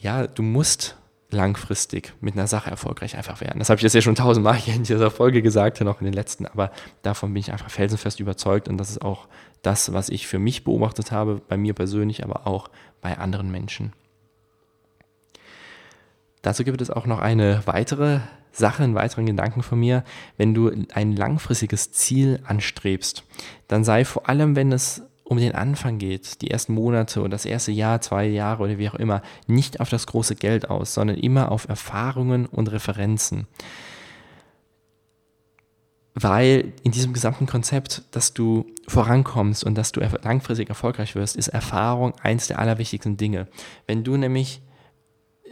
ja, 0.04 0.26
du 0.26 0.42
musst 0.42 0.96
langfristig 1.30 2.12
mit 2.20 2.34
einer 2.34 2.46
Sache 2.46 2.70
erfolgreich 2.70 3.16
einfach 3.16 3.40
werden. 3.40 3.58
Das 3.58 3.70
habe 3.70 3.78
ich 3.78 3.82
jetzt 3.82 3.94
ja 3.94 4.02
schon 4.02 4.14
tausendmal 4.14 4.54
hier 4.54 4.74
in 4.74 4.84
dieser 4.84 5.10
Folge 5.10 5.40
gesagt, 5.40 5.80
noch 5.80 6.00
in 6.00 6.04
den 6.04 6.12
letzten, 6.12 6.46
aber 6.46 6.70
davon 7.02 7.32
bin 7.32 7.40
ich 7.40 7.50
einfach 7.50 7.70
felsenfest 7.70 8.20
überzeugt 8.20 8.68
und 8.68 8.76
das 8.76 8.90
ist 8.90 9.02
auch 9.02 9.26
das, 9.62 9.94
was 9.94 10.10
ich 10.10 10.26
für 10.26 10.38
mich 10.38 10.62
beobachtet 10.62 11.10
habe, 11.10 11.40
bei 11.48 11.56
mir 11.56 11.72
persönlich, 11.72 12.22
aber 12.22 12.46
auch 12.46 12.68
bei 13.00 13.16
anderen 13.16 13.50
Menschen. 13.50 13.94
Dazu 16.42 16.64
gibt 16.64 16.82
es 16.82 16.90
auch 16.90 17.06
noch 17.06 17.20
eine 17.20 17.62
weitere 17.64 18.20
Sache, 18.52 18.84
einen 18.84 18.94
weiteren 18.94 19.24
Gedanken 19.24 19.62
von 19.62 19.80
mir. 19.80 20.04
Wenn 20.36 20.52
du 20.52 20.70
ein 20.92 21.16
langfristiges 21.16 21.92
Ziel 21.92 22.40
anstrebst, 22.44 23.24
dann 23.68 23.82
sei 23.82 24.04
vor 24.04 24.28
allem, 24.28 24.54
wenn 24.54 24.70
es 24.70 25.02
um 25.24 25.38
den 25.38 25.54
Anfang 25.54 25.98
geht, 25.98 26.42
die 26.42 26.50
ersten 26.50 26.74
Monate 26.74 27.20
oder 27.20 27.30
das 27.30 27.46
erste 27.46 27.72
Jahr, 27.72 28.00
zwei 28.00 28.26
Jahre 28.26 28.62
oder 28.62 28.78
wie 28.78 28.88
auch 28.88 28.94
immer, 28.94 29.22
nicht 29.46 29.80
auf 29.80 29.88
das 29.88 30.06
große 30.06 30.36
Geld 30.36 30.68
aus, 30.68 30.94
sondern 30.94 31.16
immer 31.16 31.50
auf 31.50 31.68
Erfahrungen 31.68 32.46
und 32.46 32.70
Referenzen. 32.70 33.46
Weil 36.14 36.72
in 36.84 36.92
diesem 36.92 37.12
gesamten 37.12 37.46
Konzept, 37.46 38.02
dass 38.12 38.34
du 38.34 38.66
vorankommst 38.86 39.64
und 39.64 39.76
dass 39.76 39.90
du 39.90 40.00
langfristig 40.22 40.68
erfolgreich 40.68 41.16
wirst, 41.16 41.34
ist 41.36 41.48
Erfahrung 41.48 42.14
eins 42.22 42.46
der 42.46 42.60
allerwichtigsten 42.60 43.16
Dinge. 43.16 43.48
Wenn 43.86 44.04
du 44.04 44.16
nämlich 44.16 44.62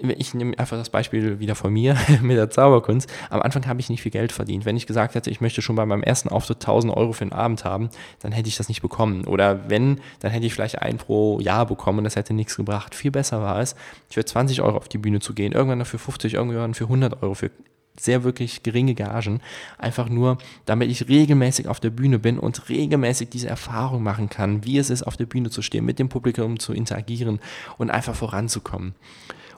ich 0.00 0.34
nehme 0.34 0.58
einfach 0.58 0.76
das 0.76 0.90
Beispiel 0.90 1.38
wieder 1.38 1.54
von 1.54 1.72
mir 1.72 1.96
mit 2.22 2.36
der 2.36 2.50
Zauberkunst. 2.50 3.10
Am 3.30 3.42
Anfang 3.42 3.66
habe 3.66 3.80
ich 3.80 3.90
nicht 3.90 4.02
viel 4.02 4.10
Geld 4.10 4.32
verdient. 4.32 4.64
Wenn 4.64 4.76
ich 4.76 4.86
gesagt 4.86 5.14
hätte, 5.14 5.30
ich 5.30 5.40
möchte 5.40 5.62
schon 5.62 5.76
bei 5.76 5.84
meinem 5.84 6.02
ersten 6.02 6.28
Auftritt 6.28 6.58
1000 6.58 6.96
Euro 6.96 7.12
für 7.12 7.24
den 7.24 7.32
Abend 7.32 7.64
haben, 7.64 7.90
dann 8.20 8.32
hätte 8.32 8.48
ich 8.48 8.56
das 8.56 8.68
nicht 8.68 8.82
bekommen. 8.82 9.26
Oder 9.26 9.68
wenn, 9.68 10.00
dann 10.20 10.30
hätte 10.30 10.46
ich 10.46 10.54
vielleicht 10.54 10.80
ein 10.80 10.96
pro 10.96 11.40
Jahr 11.40 11.66
bekommen 11.66 12.04
das 12.04 12.16
hätte 12.16 12.34
nichts 12.34 12.56
gebracht. 12.56 12.94
Viel 12.94 13.10
besser 13.10 13.42
war 13.42 13.60
es, 13.60 13.76
für 14.08 14.24
20 14.24 14.62
Euro 14.62 14.76
auf 14.76 14.88
die 14.88 14.98
Bühne 14.98 15.20
zu 15.20 15.34
gehen, 15.34 15.52
irgendwann 15.52 15.78
dafür 15.78 15.98
50, 15.98 16.34
irgendwann 16.34 16.74
für 16.74 16.84
100 16.84 17.22
Euro, 17.22 17.34
für 17.34 17.50
sehr 17.98 18.24
wirklich 18.24 18.62
geringe 18.62 18.94
Gagen, 18.94 19.40
einfach 19.78 20.08
nur, 20.08 20.38
damit 20.64 20.90
ich 20.90 21.08
regelmäßig 21.08 21.68
auf 21.68 21.80
der 21.80 21.90
Bühne 21.90 22.18
bin 22.18 22.38
und 22.38 22.68
regelmäßig 22.68 23.28
diese 23.28 23.48
Erfahrung 23.48 24.02
machen 24.02 24.30
kann, 24.30 24.64
wie 24.64 24.78
es 24.78 24.90
ist, 24.90 25.02
auf 25.02 25.16
der 25.16 25.26
Bühne 25.26 25.50
zu 25.50 25.62
stehen, 25.62 25.84
mit 25.84 25.98
dem 25.98 26.08
Publikum 26.08 26.58
zu 26.58 26.72
interagieren 26.72 27.40
und 27.76 27.90
einfach 27.90 28.14
voranzukommen. 28.14 28.94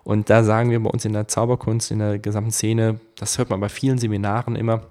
Und 0.05 0.31
da 0.31 0.45
sagen 0.45 0.71
wir 0.71 0.83
bei 0.83 0.91
uns 0.91 1.05
in 1.05 1.15
der 1.15 1.29
Zauberkunst, 1.29 1.91
in 1.91 1.99
der 1.99 2.19
gesamten 2.19 2.53
Szene, 2.53 3.01
das 3.17 3.39
hört 3.39 3.51
man 3.51 3.61
bei 3.61 3.69
vielen 3.69 3.99
Seminaren 3.99 4.55
immer, 4.55 4.83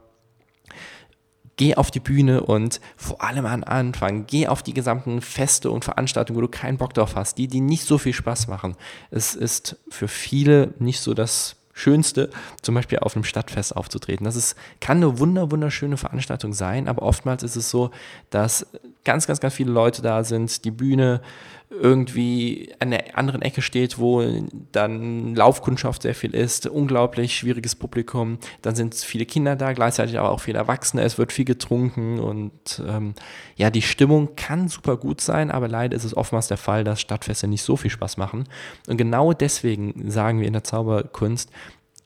geh 1.56 1.76
auf 1.76 1.92
die 1.92 2.00
Bühne 2.00 2.42
und 2.42 2.82
vor 2.98 3.24
allem 3.24 3.46
an 3.46 3.64
Anfang, 3.64 4.26
geh 4.26 4.48
auf 4.48 4.64
die 4.64 4.74
gesamten 4.74 5.22
Feste 5.22 5.70
und 5.70 5.86
Veranstaltungen, 5.86 6.38
wo 6.38 6.42
du 6.42 6.48
keinen 6.48 6.78
Bock 6.78 6.94
drauf 6.94 7.16
hast, 7.16 7.38
die, 7.38 7.48
die 7.48 7.62
nicht 7.62 7.86
so 7.86 7.98
viel 7.98 8.14
Spaß 8.14 8.48
machen. 8.48 8.76
Es 9.12 9.36
ist 9.36 9.78
für 9.90 10.08
viele 10.08 10.74
nicht 10.80 11.00
so 11.00 11.14
das 11.14 11.58
Schönste, 11.74 12.30
zum 12.62 12.76
Beispiel 12.76 13.00
auf 13.00 13.16
einem 13.16 13.24
Stadtfest 13.24 13.76
aufzutreten. 13.76 14.26
Das 14.26 14.36
ist, 14.36 14.56
kann 14.80 14.98
eine 14.98 15.20
wunder, 15.20 15.52
wunderschöne 15.52 15.98
Veranstaltung 15.98 16.54
sein, 16.54 16.88
aber 16.88 17.02
oftmals 17.02 17.44
ist 17.44 17.56
es 17.56 17.70
so, 17.70 17.92
dass 18.30 18.68
ganz, 19.04 19.28
ganz, 19.28 19.40
ganz 19.40 19.54
viele 19.54 19.72
Leute 19.72 20.02
da 20.02 20.24
sind, 20.24 20.64
die 20.66 20.72
Bühne 20.72 21.22
irgendwie 21.70 22.72
an 22.80 22.92
der 22.92 23.18
anderen 23.18 23.42
Ecke 23.42 23.62
steht, 23.62 23.98
wo 23.98 24.24
dann 24.72 25.36
Laufkundschaft 25.36 26.04
sehr 26.04 26.14
viel 26.14 26.36
ist, 26.36 26.68
unglaublich 26.68 27.36
schwieriges 27.36 27.76
Publikum, 27.76 28.38
dann 28.62 28.76
sind 28.76 28.96
viele 28.96 29.26
Kinder 29.26 29.56
da, 29.56 29.74
gleichzeitig 29.74 30.20
aber 30.20 30.30
auch 30.30 30.40
viele 30.40 30.60
Erwachsene, 30.60 31.02
es 31.02 31.18
wird 31.18 31.32
viel 31.32 31.46
getrunken 31.46 32.20
und 32.20 32.82
ähm, 32.88 33.16
ja, 33.56 33.70
die 33.70 33.82
Stimmung 33.82 34.36
kann 34.36 34.68
super 34.68 34.98
gut 34.98 35.20
sein, 35.22 35.50
aber 35.50 35.68
leider 35.68 35.96
ist 35.96 36.04
es 36.04 36.16
oftmals 36.16 36.48
der 36.48 36.58
Fall, 36.58 36.84
dass 36.84 37.02
Stadtfeste 37.02 37.48
nicht 37.48 37.64
so 37.64 37.76
viel 37.76 37.92
Spaß 37.92 38.18
machen. 38.18 38.46
Und 38.88 38.98
genau 38.98 39.34
deswegen 39.34 40.12
sagen 40.12 40.40
wir 40.40 40.48
in 40.48 40.54
der 40.54 40.64
Zauberkunst, 40.64 41.50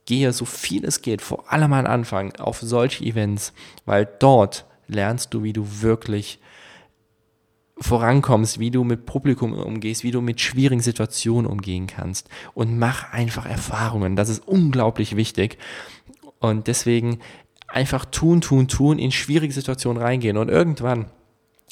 gehe 0.06 0.32
so 0.32 0.46
viel 0.46 0.86
es 0.86 1.02
geht, 1.02 1.22
vor 1.22 1.52
allem 1.52 1.74
am 1.74 1.86
Anfang, 1.86 2.34
auf 2.38 2.60
solche 2.62 3.04
Events, 3.04 3.54
weil 3.86 4.08
dort 4.20 4.66
lernst 4.88 5.34
du, 5.34 5.44
wie 5.44 5.52
du 5.54 5.82
wirklich 5.82 6.40
vorankommst, 7.80 8.60
wie 8.60 8.72
du 8.72 8.84
mit 8.84 9.06
Publikum 9.06 9.54
umgehst, 9.54 10.04
wie 10.04 10.12
du 10.12 10.22
mit 10.22 10.42
schwierigen 10.42 10.82
Situationen 10.82 11.50
umgehen 11.50 11.88
kannst. 11.88 12.30
Und 12.54 12.80
mach 12.80 13.12
einfach 13.12 13.46
Erfahrungen. 13.46 14.16
Das 14.16 14.30
ist 14.30 14.48
unglaublich 14.48 15.16
wichtig. 15.16 15.58
Und 16.40 16.68
deswegen 16.68 17.20
einfach 17.68 18.06
tun, 18.06 18.42
tun, 18.42 18.68
tun, 18.68 19.00
in 19.00 19.12
schwierige 19.12 19.54
Situationen 19.54 20.02
reingehen. 20.02 20.38
Und 20.38 20.50
irgendwann, 20.50 21.06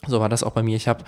so 0.07 0.19
war 0.19 0.29
das 0.29 0.43
auch 0.43 0.51
bei 0.51 0.63
mir, 0.63 0.75
ich 0.75 0.87
habe 0.87 1.03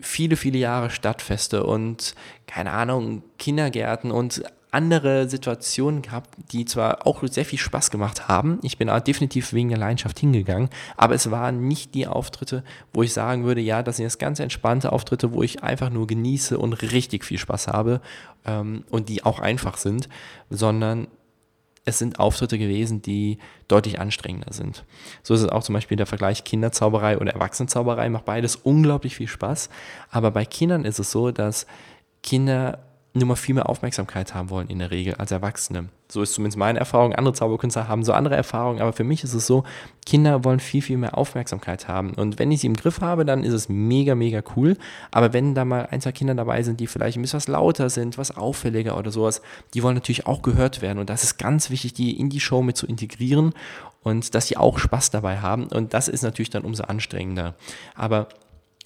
viele, 0.00 0.36
viele 0.36 0.58
Jahre 0.58 0.90
Stadtfeste 0.90 1.64
und 1.64 2.14
keine 2.46 2.72
Ahnung, 2.72 3.22
Kindergärten 3.38 4.10
und 4.10 4.42
andere 4.70 5.28
Situationen 5.28 6.02
gehabt, 6.02 6.30
die 6.52 6.64
zwar 6.64 7.06
auch 7.06 7.22
sehr 7.26 7.44
viel 7.44 7.58
Spaß 7.58 7.90
gemacht 7.90 8.28
haben. 8.28 8.58
Ich 8.62 8.76
bin 8.76 8.90
definitiv 9.06 9.52
wegen 9.52 9.70
der 9.70 9.78
Leidenschaft 9.78 10.18
hingegangen, 10.18 10.68
aber 10.96 11.14
es 11.14 11.30
waren 11.30 11.66
nicht 11.66 11.94
die 11.94 12.06
Auftritte, 12.06 12.62
wo 12.92 13.02
ich 13.02 13.12
sagen 13.12 13.44
würde, 13.44 13.60
ja, 13.60 13.82
das 13.82 13.96
sind 13.96 14.04
jetzt 14.04 14.18
ganz 14.18 14.40
entspannte 14.40 14.92
Auftritte, 14.92 15.32
wo 15.32 15.42
ich 15.42 15.62
einfach 15.62 15.90
nur 15.90 16.06
genieße 16.06 16.58
und 16.58 16.74
richtig 16.74 17.24
viel 17.24 17.38
Spaß 17.38 17.68
habe 17.68 18.00
ähm, 18.44 18.84
und 18.90 19.08
die 19.08 19.24
auch 19.24 19.40
einfach 19.40 19.78
sind, 19.78 20.08
sondern 20.50 21.08
es 21.88 21.98
sind 21.98 22.20
Auftritte 22.20 22.58
gewesen, 22.58 23.00
die 23.00 23.38
deutlich 23.66 23.98
anstrengender 23.98 24.52
sind. 24.52 24.84
So 25.22 25.32
ist 25.32 25.40
es 25.40 25.48
auch 25.48 25.62
zum 25.62 25.72
Beispiel 25.72 25.96
der 25.96 26.06
Vergleich 26.06 26.44
Kinderzauberei 26.44 27.18
oder 27.18 27.32
Erwachsenenzauberei, 27.32 28.10
macht 28.10 28.26
beides 28.26 28.56
unglaublich 28.56 29.16
viel 29.16 29.28
Spaß. 29.28 29.70
Aber 30.10 30.30
bei 30.30 30.44
Kindern 30.44 30.84
ist 30.84 30.98
es 30.98 31.10
so, 31.10 31.30
dass 31.30 31.66
Kinder 32.22 32.80
nur 33.18 33.28
mal 33.28 33.36
viel 33.36 33.54
mehr 33.54 33.68
Aufmerksamkeit 33.68 34.34
haben 34.34 34.50
wollen 34.50 34.68
in 34.68 34.78
der 34.78 34.90
Regel 34.90 35.14
als 35.14 35.30
Erwachsene. 35.30 35.88
So 36.10 36.22
ist 36.22 36.32
zumindest 36.32 36.56
meine 36.56 36.78
Erfahrung. 36.78 37.14
Andere 37.14 37.34
Zauberkünstler 37.34 37.86
haben 37.86 38.02
so 38.02 38.12
andere 38.14 38.34
Erfahrungen, 38.34 38.80
aber 38.80 38.94
für 38.94 39.04
mich 39.04 39.24
ist 39.24 39.34
es 39.34 39.46
so, 39.46 39.64
Kinder 40.06 40.42
wollen 40.44 40.58
viel, 40.58 40.80
viel 40.80 40.96
mehr 40.96 41.18
Aufmerksamkeit 41.18 41.86
haben. 41.86 42.14
Und 42.14 42.38
wenn 42.38 42.50
ich 42.50 42.60
sie 42.60 42.66
im 42.66 42.76
Griff 42.76 43.02
habe, 43.02 43.26
dann 43.26 43.44
ist 43.44 43.52
es 43.52 43.68
mega, 43.68 44.14
mega 44.14 44.42
cool. 44.56 44.78
Aber 45.10 45.34
wenn 45.34 45.54
da 45.54 45.66
mal 45.66 45.86
ein, 45.90 46.00
zwei 46.00 46.12
Kinder 46.12 46.34
dabei 46.34 46.62
sind, 46.62 46.80
die 46.80 46.86
vielleicht 46.86 47.18
ein 47.18 47.22
bisschen 47.22 47.36
was 47.36 47.48
lauter 47.48 47.90
sind, 47.90 48.16
was 48.16 48.36
auffälliger 48.36 48.96
oder 48.96 49.10
sowas, 49.10 49.42
die 49.74 49.82
wollen 49.82 49.96
natürlich 49.96 50.26
auch 50.26 50.40
gehört 50.40 50.80
werden. 50.80 50.98
Und 50.98 51.10
das 51.10 51.24
ist 51.24 51.38
ganz 51.38 51.68
wichtig, 51.68 51.92
die 51.92 52.18
in 52.18 52.30
die 52.30 52.40
Show 52.40 52.62
mit 52.62 52.76
zu 52.78 52.86
integrieren 52.86 53.52
und 54.02 54.34
dass 54.34 54.46
sie 54.46 54.56
auch 54.56 54.78
Spaß 54.78 55.10
dabei 55.10 55.40
haben. 55.40 55.66
Und 55.66 55.92
das 55.92 56.08
ist 56.08 56.22
natürlich 56.22 56.50
dann 56.50 56.64
umso 56.64 56.84
anstrengender. 56.84 57.54
Aber 57.94 58.28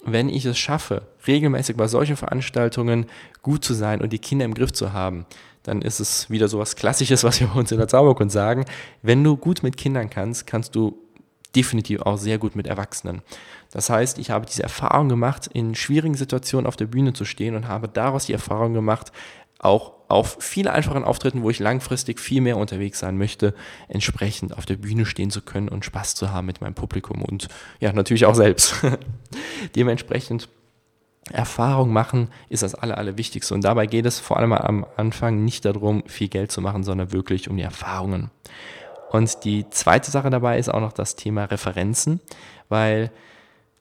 wenn 0.05 0.29
ich 0.29 0.45
es 0.45 0.57
schaffe, 0.57 1.03
regelmäßig 1.27 1.77
bei 1.77 1.87
solchen 1.87 2.17
Veranstaltungen 2.17 3.05
gut 3.41 3.63
zu 3.63 3.73
sein 3.73 4.01
und 4.01 4.13
die 4.13 4.19
Kinder 4.19 4.45
im 4.45 4.53
Griff 4.53 4.73
zu 4.73 4.93
haben, 4.93 5.25
dann 5.63 5.81
ist 5.81 5.99
es 5.99 6.29
wieder 6.29 6.47
so 6.47 6.59
was 6.59 6.75
Klassisches, 6.75 7.23
was 7.23 7.39
wir 7.39 7.47
bei 7.47 7.59
uns 7.59 7.71
in 7.71 7.77
der 7.77 7.87
Zauberkunst 7.87 8.33
sagen. 8.33 8.65
Wenn 9.01 9.23
du 9.23 9.37
gut 9.37 9.63
mit 9.63 9.77
Kindern 9.77 10.09
kannst, 10.09 10.45
kannst 10.45 10.75
du 10.75 10.97
definitiv 11.55 12.01
auch 12.01 12.17
sehr 12.17 12.37
gut 12.37 12.55
mit 12.55 12.67
Erwachsenen. 12.67 13.21
Das 13.71 13.89
heißt, 13.89 14.17
ich 14.17 14.29
habe 14.29 14.45
diese 14.45 14.63
Erfahrung 14.63 15.07
gemacht, 15.09 15.49
in 15.53 15.75
schwierigen 15.75 16.15
Situationen 16.15 16.67
auf 16.67 16.75
der 16.75 16.87
Bühne 16.87 17.13
zu 17.13 17.25
stehen 17.25 17.55
und 17.55 17.67
habe 17.67 17.87
daraus 17.87 18.25
die 18.25 18.33
Erfahrung 18.33 18.73
gemacht, 18.73 19.11
auch 19.59 19.92
auf 20.07 20.37
viele 20.39 20.71
einfachen 20.71 21.03
Auftritten, 21.03 21.43
wo 21.43 21.49
ich 21.49 21.59
langfristig 21.59 22.19
viel 22.19 22.41
mehr 22.41 22.57
unterwegs 22.57 22.99
sein 22.99 23.17
möchte, 23.17 23.53
entsprechend 23.87 24.57
auf 24.57 24.65
der 24.65 24.75
Bühne 24.75 25.05
stehen 25.05 25.31
zu 25.31 25.41
können 25.41 25.69
und 25.69 25.85
Spaß 25.85 26.15
zu 26.15 26.31
haben 26.31 26.45
mit 26.45 26.61
meinem 26.61 26.75
Publikum 26.75 27.21
und 27.21 27.47
ja, 27.79 27.91
natürlich 27.93 28.25
auch 28.25 28.35
selbst. 28.35 28.75
Dementsprechend 29.75 30.49
Erfahrung 31.31 31.93
machen 31.93 32.29
ist 32.49 32.63
das 32.63 32.75
Aller, 32.75 32.97
Allerwichtigste. 32.97 33.53
Und 33.53 33.63
dabei 33.63 33.87
geht 33.87 34.05
es 34.05 34.19
vor 34.19 34.37
allem 34.37 34.51
am 34.51 34.85
Anfang 34.97 35.43
nicht 35.43 35.63
darum, 35.65 36.03
viel 36.05 36.27
Geld 36.27 36.51
zu 36.51 36.61
machen, 36.61 36.83
sondern 36.83 37.11
wirklich 37.13 37.49
um 37.49 37.55
die 37.55 37.63
Erfahrungen. 37.63 38.29
Und 39.09 39.43
die 39.45 39.69
zweite 39.69 40.11
Sache 40.11 40.29
dabei 40.29 40.57
ist 40.57 40.69
auch 40.69 40.81
noch 40.81 40.91
das 40.91 41.15
Thema 41.15 41.45
Referenzen, 41.45 42.19
weil 42.67 43.11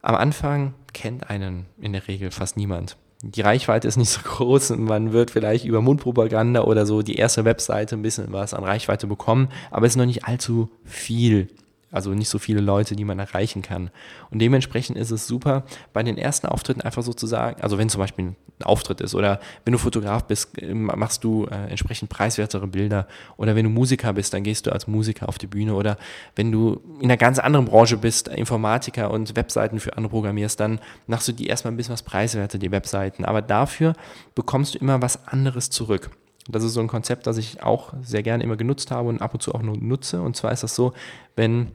am 0.02 0.14
Anfang 0.14 0.75
kennt 0.93 1.31
einen 1.31 1.67
in 1.81 1.93
der 1.93 2.07
Regel 2.07 2.31
fast 2.31 2.57
niemand. 2.57 2.97
Die 3.23 3.41
Reichweite 3.41 3.88
ist 3.88 3.97
nicht 3.97 4.11
so 4.11 4.21
groß 4.25 4.73
und 4.73 4.83
man 4.83 5.12
wird 5.12 5.31
vielleicht 5.31 5.64
über 5.64 5.81
Mundpropaganda 5.81 6.62
oder 6.62 6.85
so 6.85 7.02
die 7.02 7.17
erste 7.17 7.45
Webseite 7.45 7.97
ein 7.97 8.02
bisschen 8.02 8.33
was 8.33 8.52
an 8.52 8.64
Reichweite 8.64 9.07
bekommen, 9.07 9.49
aber 9.71 9.87
es 9.87 9.93
ist 9.93 9.97
noch 9.97 10.07
nicht 10.07 10.25
allzu 10.25 10.69
viel 10.85 11.49
also 11.93 12.11
nicht 12.15 12.29
so 12.29 12.39
viele 12.39 12.61
Leute, 12.61 12.97
die 12.97 13.05
man 13.05 13.19
erreichen 13.19 13.63
kann. 13.63 13.91
Und 14.31 14.41
dementsprechend 14.41 14.97
ist 14.97 15.11
es 15.11 15.27
super, 15.27 15.65
bei 15.93 16.03
den 16.03 16.19
ersten 16.19 16.49
Auftritten 16.49 16.81
einfach 16.81 17.03
sozusagen, 17.03 17.61
also 17.63 17.79
wenn 17.79 17.89
zum 17.89 18.01
Beispiel 18.01 18.25
ein 18.25 18.37
Auftritt 18.65 19.01
ist 19.01 19.15
oder 19.15 19.41
wenn 19.65 19.73
du 19.73 19.79
Fotograf 19.79 20.25
bist, 20.25 20.61
äh, 20.61 20.75
machst 20.75 21.23
du 21.23 21.47
äh, 21.47 21.69
entsprechend 21.69 22.09
preiswertere 22.09 22.67
Bilder 22.67 23.07
oder 23.37 23.55
wenn 23.55 23.65
du 23.65 23.71
Musiker 23.71 24.13
bist, 24.13 24.33
dann 24.35 24.43
gehst 24.43 24.67
du 24.67 24.73
als 24.73 24.87
Musiker 24.87 25.29
auf 25.29 25.39
die 25.39 25.47
Bühne 25.47 25.75
oder 25.75 25.99
wenn 26.35 26.51
du 26.51 26.81
in 26.99 27.05
einer 27.05 27.17
ganz 27.17 27.39
anderen 27.39 27.67
Branche 27.67 27.97
bist, 27.99 28.29
Informatiker 28.29 29.11
und 29.11 29.37
Webseiten 29.37 29.79
für 29.79 29.97
andere 29.97 30.11
programmierst, 30.11 30.59
dann 30.59 30.81
machst 31.07 31.29
du 31.29 31.33
die 31.33 31.47
erstmal 31.47 31.73
ein 31.73 31.77
bisschen 31.77 31.93
was 31.93 32.03
preiswerter, 32.03 32.59
die 32.59 32.71
Webseiten. 32.71 33.25
Aber 33.25 33.43
dafür 33.43 33.95
bekommst 34.35 34.75
du 34.75 34.79
immer 34.79 35.03
was 35.03 35.29
anderes 35.29 35.71
zurück. 35.71 36.11
Das 36.49 36.65
ist 36.65 36.75
so 36.75 36.81
ein 36.81 36.89
Konzept, 36.89 37.27
das 37.27 37.37
ich 37.37 37.63
auch 37.63 37.93
sehr 38.03 38.23
gerne 38.23 38.43
immer 38.43 38.57
genutzt 38.57 38.91
habe 38.91 39.09
und 39.09 39.23
ab 39.23 39.35
und 39.35 39.43
zu 39.43 39.55
auch 39.55 39.63
nur 39.63 39.77
nutze. 39.77 40.21
Und 40.23 40.37
zwar 40.37 40.53
ist 40.53 40.63
das 40.65 40.75
so, 40.75 40.93
wenn 41.37 41.71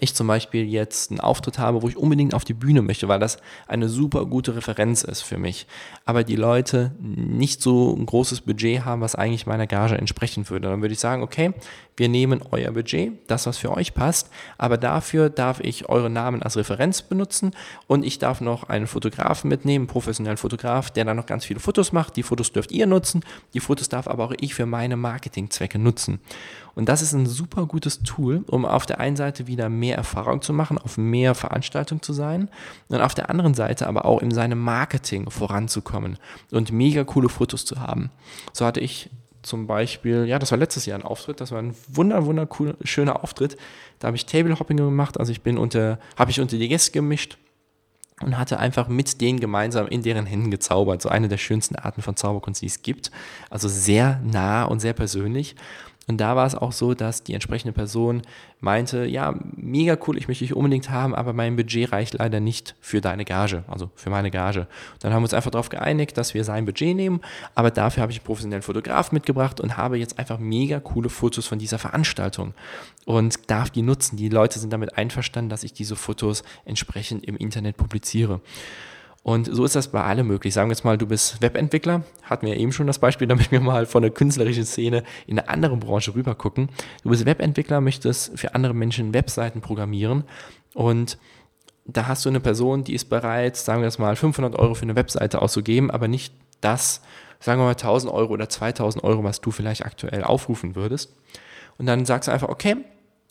ich 0.00 0.14
zum 0.14 0.26
Beispiel 0.26 0.66
jetzt 0.66 1.10
einen 1.10 1.20
Auftritt 1.20 1.58
habe, 1.58 1.82
wo 1.82 1.88
ich 1.88 1.96
unbedingt 1.96 2.34
auf 2.34 2.44
die 2.44 2.54
Bühne 2.54 2.82
möchte, 2.82 3.08
weil 3.08 3.18
das 3.18 3.38
eine 3.66 3.88
super 3.88 4.26
gute 4.26 4.54
Referenz 4.54 5.02
ist 5.02 5.22
für 5.22 5.38
mich, 5.38 5.66
aber 6.04 6.24
die 6.24 6.36
Leute 6.36 6.92
nicht 7.00 7.62
so 7.62 7.96
ein 7.96 8.04
großes 8.04 8.42
Budget 8.42 8.84
haben, 8.84 9.00
was 9.00 9.14
eigentlich 9.14 9.46
meiner 9.46 9.66
Gage 9.66 9.96
entsprechen 9.96 10.48
würde, 10.50 10.68
dann 10.68 10.82
würde 10.82 10.92
ich 10.92 11.00
sagen, 11.00 11.22
okay, 11.22 11.54
wir 11.96 12.08
nehmen 12.08 12.42
euer 12.50 12.70
Budget, 12.70 13.12
das, 13.28 13.46
was 13.46 13.58
für 13.58 13.72
euch 13.72 13.94
passt, 13.94 14.30
aber 14.58 14.76
dafür 14.76 15.30
darf 15.30 15.58
ich 15.60 15.88
eure 15.88 16.10
Namen 16.10 16.42
als 16.42 16.56
Referenz 16.56 17.02
benutzen 17.02 17.52
und 17.86 18.04
ich 18.04 18.18
darf 18.18 18.40
noch 18.40 18.64
einen 18.64 18.86
Fotografen 18.86 19.48
mitnehmen, 19.48 19.84
einen 19.84 19.88
professionellen 19.88 20.36
Fotograf, 20.36 20.90
der 20.90 21.06
dann 21.06 21.16
noch 21.16 21.26
ganz 21.26 21.44
viele 21.44 21.60
Fotos 21.60 21.92
macht. 21.92 22.16
Die 22.16 22.22
Fotos 22.22 22.52
dürft 22.52 22.72
ihr 22.72 22.86
nutzen, 22.86 23.24
die 23.54 23.60
Fotos 23.60 23.88
darf 23.88 24.06
aber 24.06 24.24
auch 24.24 24.34
ich 24.38 24.54
für 24.54 24.66
meine 24.66 24.96
Marketingzwecke 24.96 25.78
nutzen. 25.78 26.20
Und 26.78 26.88
das 26.88 27.02
ist 27.02 27.12
ein 27.12 27.26
super 27.26 27.66
gutes 27.66 28.04
Tool, 28.04 28.44
um 28.46 28.64
auf 28.64 28.86
der 28.86 29.00
einen 29.00 29.16
Seite 29.16 29.48
wieder 29.48 29.68
mehr 29.68 29.96
Erfahrung 29.96 30.42
zu 30.42 30.52
machen, 30.52 30.78
auf 30.78 30.96
mehr 30.96 31.34
Veranstaltungen 31.34 32.02
zu 32.02 32.12
sein 32.12 32.48
und 32.86 33.00
auf 33.00 33.16
der 33.16 33.30
anderen 33.30 33.54
Seite 33.54 33.88
aber 33.88 34.04
auch 34.04 34.22
in 34.22 34.30
seinem 34.30 34.60
Marketing 34.60 35.28
voranzukommen 35.28 36.18
und 36.52 36.70
mega 36.70 37.02
coole 37.02 37.28
Fotos 37.28 37.64
zu 37.64 37.80
haben. 37.80 38.10
So 38.52 38.64
hatte 38.64 38.78
ich 38.78 39.10
zum 39.42 39.66
Beispiel, 39.66 40.26
ja, 40.26 40.38
das 40.38 40.52
war 40.52 40.58
letztes 40.58 40.86
Jahr 40.86 40.96
ein 40.96 41.04
Auftritt, 41.04 41.40
das 41.40 41.50
war 41.50 41.58
ein 41.58 41.74
wunder, 41.88 42.26
wunder 42.26 42.48
cool, 42.60 42.76
schöner 42.84 43.24
Auftritt. 43.24 43.56
Da 43.98 44.06
habe 44.06 44.16
ich 44.16 44.26
Table 44.26 44.56
Hopping 44.56 44.76
gemacht, 44.76 45.18
also 45.18 45.32
ich 45.32 45.42
bin 45.42 45.58
unter, 45.58 45.98
habe 46.16 46.30
ich 46.30 46.40
unter 46.40 46.56
die 46.56 46.68
Gäste 46.68 46.92
gemischt 46.92 47.38
und 48.20 48.38
hatte 48.38 48.60
einfach 48.60 48.86
mit 48.86 49.20
denen 49.20 49.40
gemeinsam 49.40 49.88
in 49.88 50.02
deren 50.02 50.26
Händen 50.26 50.52
gezaubert. 50.52 51.02
So 51.02 51.08
eine 51.08 51.26
der 51.26 51.38
schönsten 51.38 51.74
Arten 51.74 52.02
von 52.02 52.14
Zauberkunst, 52.14 52.62
die 52.62 52.66
es 52.66 52.82
gibt. 52.82 53.10
Also 53.50 53.66
sehr 53.66 54.20
nah 54.22 54.62
und 54.62 54.78
sehr 54.78 54.92
persönlich. 54.92 55.56
Und 56.08 56.16
da 56.18 56.34
war 56.36 56.46
es 56.46 56.54
auch 56.54 56.72
so, 56.72 56.94
dass 56.94 57.22
die 57.22 57.34
entsprechende 57.34 57.72
Person 57.72 58.22
meinte, 58.60 59.04
ja, 59.04 59.34
mega 59.54 59.96
cool, 60.06 60.16
ich 60.16 60.26
möchte 60.26 60.44
dich 60.44 60.56
unbedingt 60.56 60.88
haben, 60.88 61.14
aber 61.14 61.34
mein 61.34 61.54
Budget 61.54 61.92
reicht 61.92 62.14
leider 62.14 62.40
nicht 62.40 62.74
für 62.80 63.02
deine 63.02 63.26
Gage, 63.26 63.62
also 63.68 63.90
für 63.94 64.08
meine 64.08 64.30
Gage. 64.30 64.66
Dann 65.00 65.12
haben 65.12 65.20
wir 65.20 65.26
uns 65.26 65.34
einfach 65.34 65.50
darauf 65.50 65.68
geeinigt, 65.68 66.16
dass 66.16 66.32
wir 66.32 66.44
sein 66.44 66.64
Budget 66.64 66.96
nehmen, 66.96 67.20
aber 67.54 67.70
dafür 67.70 68.02
habe 68.02 68.10
ich 68.10 68.18
einen 68.18 68.24
professionellen 68.24 68.62
Fotograf 68.62 69.12
mitgebracht 69.12 69.60
und 69.60 69.76
habe 69.76 69.98
jetzt 69.98 70.18
einfach 70.18 70.38
mega 70.38 70.80
coole 70.80 71.10
Fotos 71.10 71.46
von 71.46 71.58
dieser 71.58 71.78
Veranstaltung 71.78 72.54
und 73.04 73.50
darf 73.50 73.68
die 73.68 73.82
nutzen. 73.82 74.16
Die 74.16 74.30
Leute 74.30 74.58
sind 74.58 74.72
damit 74.72 74.96
einverstanden, 74.96 75.50
dass 75.50 75.62
ich 75.62 75.74
diese 75.74 75.94
Fotos 75.94 76.42
entsprechend 76.64 77.26
im 77.26 77.36
Internet 77.36 77.76
publiziere. 77.76 78.40
Und 79.28 79.54
so 79.54 79.62
ist 79.66 79.76
das 79.76 79.88
bei 79.88 80.02
allem 80.02 80.26
möglich. 80.26 80.54
Sagen 80.54 80.70
wir 80.70 80.72
jetzt 80.72 80.84
mal, 80.84 80.96
du 80.96 81.06
bist 81.06 81.42
Webentwickler, 81.42 82.02
hatten 82.22 82.46
wir 82.46 82.56
eben 82.56 82.72
schon 82.72 82.86
das 82.86 82.98
Beispiel, 82.98 83.26
damit 83.28 83.52
wir 83.52 83.60
mal 83.60 83.84
von 83.84 84.00
der 84.00 84.10
künstlerischen 84.10 84.64
Szene 84.64 85.04
in 85.26 85.38
eine 85.38 85.50
andere 85.50 85.76
Branche 85.76 86.14
rüber 86.14 86.34
gucken. 86.34 86.70
Du 87.02 87.10
bist 87.10 87.26
Webentwickler, 87.26 87.82
möchtest 87.82 88.38
für 88.38 88.54
andere 88.54 88.72
Menschen 88.72 89.12
Webseiten 89.12 89.60
programmieren 89.60 90.24
und 90.72 91.18
da 91.84 92.06
hast 92.06 92.24
du 92.24 92.30
eine 92.30 92.40
Person, 92.40 92.84
die 92.84 92.94
ist 92.94 93.10
bereit, 93.10 93.58
sagen 93.58 93.82
wir 93.82 93.86
jetzt 93.86 93.98
mal, 93.98 94.16
500 94.16 94.58
Euro 94.58 94.72
für 94.72 94.84
eine 94.84 94.96
Webseite 94.96 95.42
auszugeben, 95.42 95.90
aber 95.90 96.08
nicht 96.08 96.32
das, 96.62 97.02
sagen 97.38 97.60
wir 97.60 97.64
mal 97.64 97.72
1000 97.72 98.10
Euro 98.10 98.32
oder 98.32 98.48
2000 98.48 99.04
Euro, 99.04 99.24
was 99.24 99.42
du 99.42 99.50
vielleicht 99.50 99.84
aktuell 99.84 100.24
aufrufen 100.24 100.74
würdest. 100.74 101.14
Und 101.76 101.84
dann 101.84 102.06
sagst 102.06 102.28
du 102.28 102.32
einfach, 102.32 102.48
okay, 102.48 102.76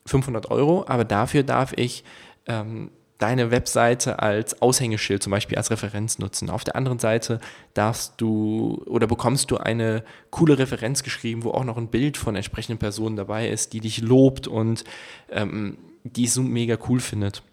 500 0.06 0.52
Euro, 0.52 0.86
aber 0.88 1.06
dafür 1.06 1.42
darf 1.42 1.74
ich 1.76 2.04
ähm, 2.46 2.92
deine 3.18 3.52
Webseite 3.52 4.20
als 4.20 4.62
Aushängeschild 4.62 5.24
zum 5.24 5.32
Beispiel 5.32 5.58
als 5.58 5.72
Referenz 5.72 6.20
nutzen. 6.20 6.50
Auf 6.50 6.64
der 6.64 6.76
anderen 6.76 7.00
Seite 7.00 7.40
darfst 7.74 8.14
du 8.18 8.84
oder 8.86 9.08
bekommst 9.08 9.52
du 9.52 9.58
eine 9.58 10.04
coole 10.30 10.60
Referenz 10.60 11.04
geschrieben, 11.04 11.44
wo 11.44 11.52
auch 11.52 11.64
noch 11.64 11.78
ein 11.78 11.88
Bild 11.88 12.18
von 12.18 12.36
entsprechenden 12.36 12.78
Personen 12.78 13.16
dabei 13.16 13.50
ist, 13.50 13.74
die 13.74 13.80
dich 13.80 14.02
lobt 14.02 14.48
und 14.48 14.84
ähm, 15.32 15.78
die 16.04 16.28
so 16.28 16.42
mega 16.44 16.78
cool 16.88 17.00
findet. 17.00 17.44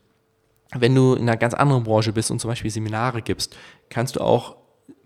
Wenn 0.75 0.95
du 0.95 1.15
in 1.15 1.23
einer 1.23 1.37
ganz 1.37 1.55
anderen 1.55 1.85
Branche 1.85 2.13
bist 2.13 2.31
und 2.31 2.41
zum 2.41 2.51
Beispiel 2.51 2.71
Seminare 2.71 3.23
gibst, 3.23 3.57
kannst 3.89 4.17
du 4.17 4.21
auch 4.21 4.57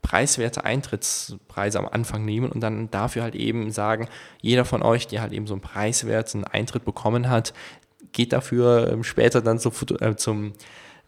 preiswerte 0.03 0.64
Eintrittspreise 0.64 1.79
am 1.79 1.87
Anfang 1.87 2.25
nehmen 2.25 2.51
und 2.51 2.61
dann 2.61 2.90
dafür 2.90 3.23
halt 3.23 3.35
eben 3.35 3.71
sagen, 3.71 4.09
jeder 4.40 4.64
von 4.64 4.83
euch, 4.83 5.07
der 5.07 5.21
halt 5.21 5.33
eben 5.33 5.47
so 5.47 5.55
einen 5.55 5.61
preiswerten 5.61 6.44
Eintritt 6.44 6.85
bekommen 6.85 7.29
hat, 7.29 7.53
geht 8.12 8.33
dafür 8.33 8.92
ähm, 8.92 9.05
später 9.05 9.40
dann 9.40 9.59
zum, 9.59 9.73
äh, 10.01 10.16
zum, 10.16 10.53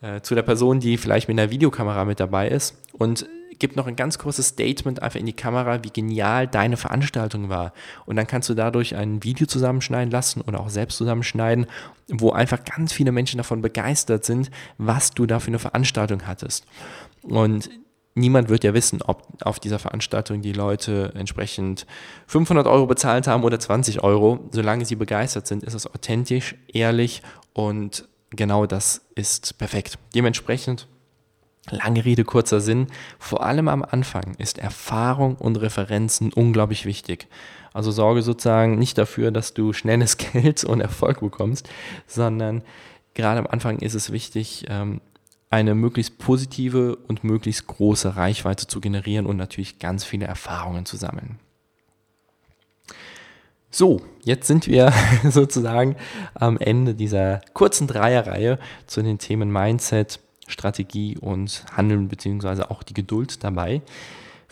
äh, 0.00 0.20
zu 0.20 0.34
der 0.34 0.42
Person, 0.42 0.80
die 0.80 0.96
vielleicht 0.96 1.28
mit 1.28 1.38
einer 1.38 1.50
Videokamera 1.50 2.04
mit 2.04 2.20
dabei 2.20 2.48
ist 2.48 2.76
und 2.92 3.26
gibt 3.60 3.76
noch 3.76 3.86
ein 3.86 3.94
ganz 3.94 4.18
großes 4.18 4.48
Statement 4.48 5.02
einfach 5.02 5.20
in 5.20 5.26
die 5.26 5.34
Kamera, 5.34 5.84
wie 5.84 5.90
genial 5.90 6.48
deine 6.48 6.76
Veranstaltung 6.76 7.48
war. 7.48 7.72
Und 8.06 8.16
dann 8.16 8.26
kannst 8.26 8.48
du 8.48 8.54
dadurch 8.54 8.96
ein 8.96 9.22
Video 9.22 9.46
zusammenschneiden 9.46 10.10
lassen 10.10 10.40
oder 10.40 10.60
auch 10.60 10.70
selbst 10.70 10.96
zusammenschneiden, 10.96 11.66
wo 12.08 12.32
einfach 12.32 12.64
ganz 12.64 12.92
viele 12.92 13.12
Menschen 13.12 13.36
davon 13.36 13.60
begeistert 13.60 14.24
sind, 14.24 14.50
was 14.78 15.12
du 15.12 15.26
da 15.26 15.38
für 15.38 15.48
eine 15.48 15.58
Veranstaltung 15.58 16.26
hattest. 16.26 16.64
Und 17.22 17.70
niemand 18.14 18.48
wird 18.48 18.64
ja 18.64 18.74
wissen, 18.74 19.02
ob 19.02 19.26
auf 19.42 19.60
dieser 19.60 19.78
Veranstaltung 19.78 20.42
die 20.42 20.52
Leute 20.52 21.12
entsprechend 21.14 21.86
500 22.26 22.66
Euro 22.66 22.86
bezahlt 22.86 23.26
haben 23.26 23.44
oder 23.44 23.58
20 23.58 24.02
Euro. 24.02 24.48
Solange 24.50 24.84
sie 24.84 24.96
begeistert 24.96 25.46
sind, 25.46 25.62
ist 25.62 25.74
es 25.74 25.86
authentisch, 25.86 26.56
ehrlich 26.72 27.22
und 27.52 28.08
genau 28.30 28.66
das 28.66 29.02
ist 29.14 29.58
perfekt. 29.58 29.98
Dementsprechend, 30.14 30.88
lange 31.70 32.04
Rede, 32.04 32.24
kurzer 32.24 32.60
Sinn, 32.60 32.88
vor 33.18 33.44
allem 33.44 33.68
am 33.68 33.84
Anfang 33.84 34.34
ist 34.38 34.58
Erfahrung 34.58 35.36
und 35.36 35.56
Referenzen 35.56 36.32
unglaublich 36.32 36.86
wichtig. 36.86 37.28
Also 37.72 37.92
sorge 37.92 38.22
sozusagen 38.22 38.78
nicht 38.78 38.98
dafür, 38.98 39.30
dass 39.30 39.54
du 39.54 39.72
schnelles 39.72 40.16
Geld 40.32 40.64
und 40.64 40.80
Erfolg 40.80 41.20
bekommst, 41.20 41.68
sondern 42.06 42.62
gerade 43.14 43.40
am 43.40 43.46
Anfang 43.46 43.78
ist 43.78 43.94
es 43.94 44.10
wichtig, 44.10 44.66
ähm, 44.68 45.00
eine 45.50 45.74
möglichst 45.74 46.18
positive 46.18 46.96
und 47.08 47.24
möglichst 47.24 47.66
große 47.66 48.16
Reichweite 48.16 48.68
zu 48.68 48.80
generieren 48.80 49.26
und 49.26 49.36
natürlich 49.36 49.80
ganz 49.80 50.04
viele 50.04 50.26
Erfahrungen 50.26 50.86
zu 50.86 50.96
sammeln. 50.96 51.40
So, 53.72 54.00
jetzt 54.24 54.46
sind 54.46 54.66
wir 54.66 54.92
sozusagen 55.28 55.96
am 56.34 56.56
Ende 56.56 56.94
dieser 56.94 57.40
kurzen 57.52 57.88
Dreierreihe 57.88 58.58
zu 58.86 59.02
den 59.02 59.18
Themen 59.18 59.52
Mindset, 59.52 60.20
Strategie 60.46 61.18
und 61.18 61.64
Handeln 61.76 62.08
beziehungsweise 62.08 62.70
auch 62.70 62.82
die 62.82 62.94
Geduld 62.94 63.44
dabei. 63.44 63.82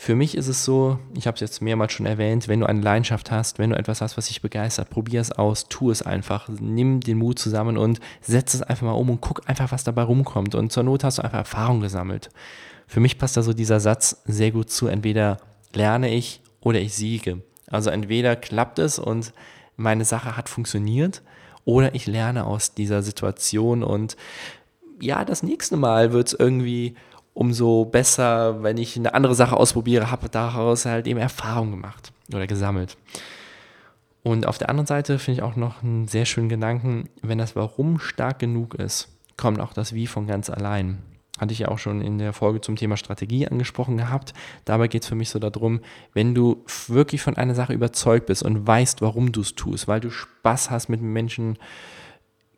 Für 0.01 0.15
mich 0.15 0.37
ist 0.37 0.47
es 0.47 0.65
so, 0.65 1.01
ich 1.17 1.27
habe 1.27 1.35
es 1.35 1.41
jetzt 1.41 1.61
mehrmals 1.61 1.93
schon 1.93 2.07
erwähnt, 2.07 2.47
wenn 2.47 2.61
du 2.61 2.67
eine 2.67 2.81
Leidenschaft 2.81 3.33
hast, 3.33 3.59
wenn 3.59 3.71
du 3.71 3.77
etwas 3.77 4.01
hast, 4.01 4.17
was 4.17 4.29
dich 4.29 4.41
begeistert, 4.41 4.91
probier 4.91 5.21
es 5.21 5.33
aus, 5.33 5.67
tu 5.69 5.91
es 5.91 6.03
einfach, 6.03 6.49
nimm 6.49 7.01
den 7.01 7.19
Mut 7.19 7.41
zusammen 7.41 7.77
und 7.77 7.99
setz 8.21 8.55
es 8.55 8.63
einfach 8.63 8.87
mal 8.87 8.93
um 8.93 9.11
und 9.11 9.21
guck 9.21 9.49
einfach, 9.49 9.73
was 9.73 9.83
dabei 9.83 10.03
rumkommt. 10.03 10.55
Und 10.55 10.71
zur 10.71 10.85
Not 10.85 11.03
hast 11.03 11.19
du 11.19 11.23
einfach 11.23 11.39
Erfahrung 11.39 11.81
gesammelt. 11.81 12.31
Für 12.87 13.01
mich 13.01 13.19
passt 13.19 13.37
da 13.37 13.43
so 13.43 13.53
dieser 13.53 13.81
Satz 13.81 14.23
sehr 14.25 14.53
gut 14.53 14.71
zu, 14.71 14.87
entweder 14.87 15.39
lerne 15.75 16.15
ich 16.15 16.43
oder 16.61 16.79
ich 16.79 16.95
siege. 16.95 17.43
Also 17.67 17.91
entweder 17.91 18.37
klappt 18.37 18.79
es 18.79 19.01
und 19.01 19.33
meine 19.77 20.05
Sache 20.05 20.37
hat 20.37 20.49
funktioniert 20.49 21.23
oder 21.65 21.97
ich 21.97 22.07
lerne 22.07 22.47
aus 22.47 22.73
dieser 22.73 23.03
Situation 23.03 23.83
und 23.83 24.17
ja, 25.01 25.25
das 25.25 25.43
nächste 25.43 25.77
Mal 25.77 26.13
wird 26.13 26.29
es 26.29 26.35
irgendwie 26.35 26.95
umso 27.39 27.85
besser, 27.85 28.65
wenn 28.65 28.79
ich 28.79 28.97
eine 28.97 29.15
andere 29.15 29.37
Sache 29.37 29.57
ausprobiere, 29.57 30.11
habe 30.11 30.29
daraus 30.29 30.87
halt 30.87 31.07
eben 31.07 31.21
Erfahrung 31.21 31.71
gemacht 31.71 32.13
oder 32.35 32.49
gesammelt. 32.49 32.97
Und 34.25 34.45
auf 34.45 34.59
der 34.59 34.69
anderen 34.71 34.89
Seite 34.89 35.21
finde 35.21 35.39
ich 35.39 35.43
auch 35.45 35.55
noch 35.55 35.85
einen 35.85 36.09
sehr 36.09 36.25
schönen 36.25 36.49
Gedanken, 36.49 37.09
wenn 37.23 37.39
das 37.39 37.55
Warum 37.55 38.01
stark 38.01 38.41
genug 38.41 38.75
ist, 38.75 39.17
kommt 39.37 39.61
auch 39.61 39.73
das 39.73 39.93
Wie 39.93 40.09
von 40.09 40.27
ganz 40.27 40.51
allein. 40.51 40.99
Hatte 41.39 41.53
ich 41.53 41.61
ja 41.61 41.69
auch 41.69 41.79
schon 41.79 42.01
in 42.01 42.19
der 42.19 42.33
Folge 42.33 42.61
zum 42.61 42.75
Thema 42.75 42.97
Strategie 42.97 43.47
angesprochen 43.47 43.97
gehabt. 43.97 44.35
Dabei 44.65 44.89
geht 44.89 45.05
es 45.05 45.09
für 45.09 45.15
mich 45.15 45.31
so 45.31 45.39
darum, 45.39 45.79
wenn 46.15 46.35
du 46.35 46.65
wirklich 46.89 47.23
von 47.23 47.37
einer 47.37 47.55
Sache 47.55 47.73
überzeugt 47.73 48.27
bist 48.27 48.43
und 48.43 48.67
weißt, 48.67 49.01
warum 49.01 49.31
du 49.31 49.43
es 49.43 49.55
tust, 49.55 49.87
weil 49.87 50.01
du 50.01 50.11
Spaß 50.11 50.73
hast, 50.73 50.89
mit 50.89 51.01
Menschen 51.01 51.57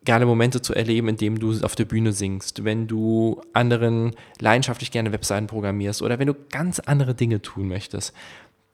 geile 0.03 0.25
Momente 0.25 0.61
zu 0.61 0.73
erleben, 0.73 1.09
indem 1.09 1.39
du 1.39 1.61
auf 1.61 1.75
der 1.75 1.85
Bühne 1.85 2.11
singst, 2.11 2.63
wenn 2.63 2.87
du 2.87 3.41
anderen 3.53 4.15
leidenschaftlich 4.39 4.91
gerne 4.91 5.11
Webseiten 5.11 5.47
programmierst 5.47 6.01
oder 6.01 6.17
wenn 6.17 6.27
du 6.27 6.35
ganz 6.49 6.79
andere 6.79 7.13
Dinge 7.13 7.41
tun 7.41 7.67
möchtest, 7.67 8.13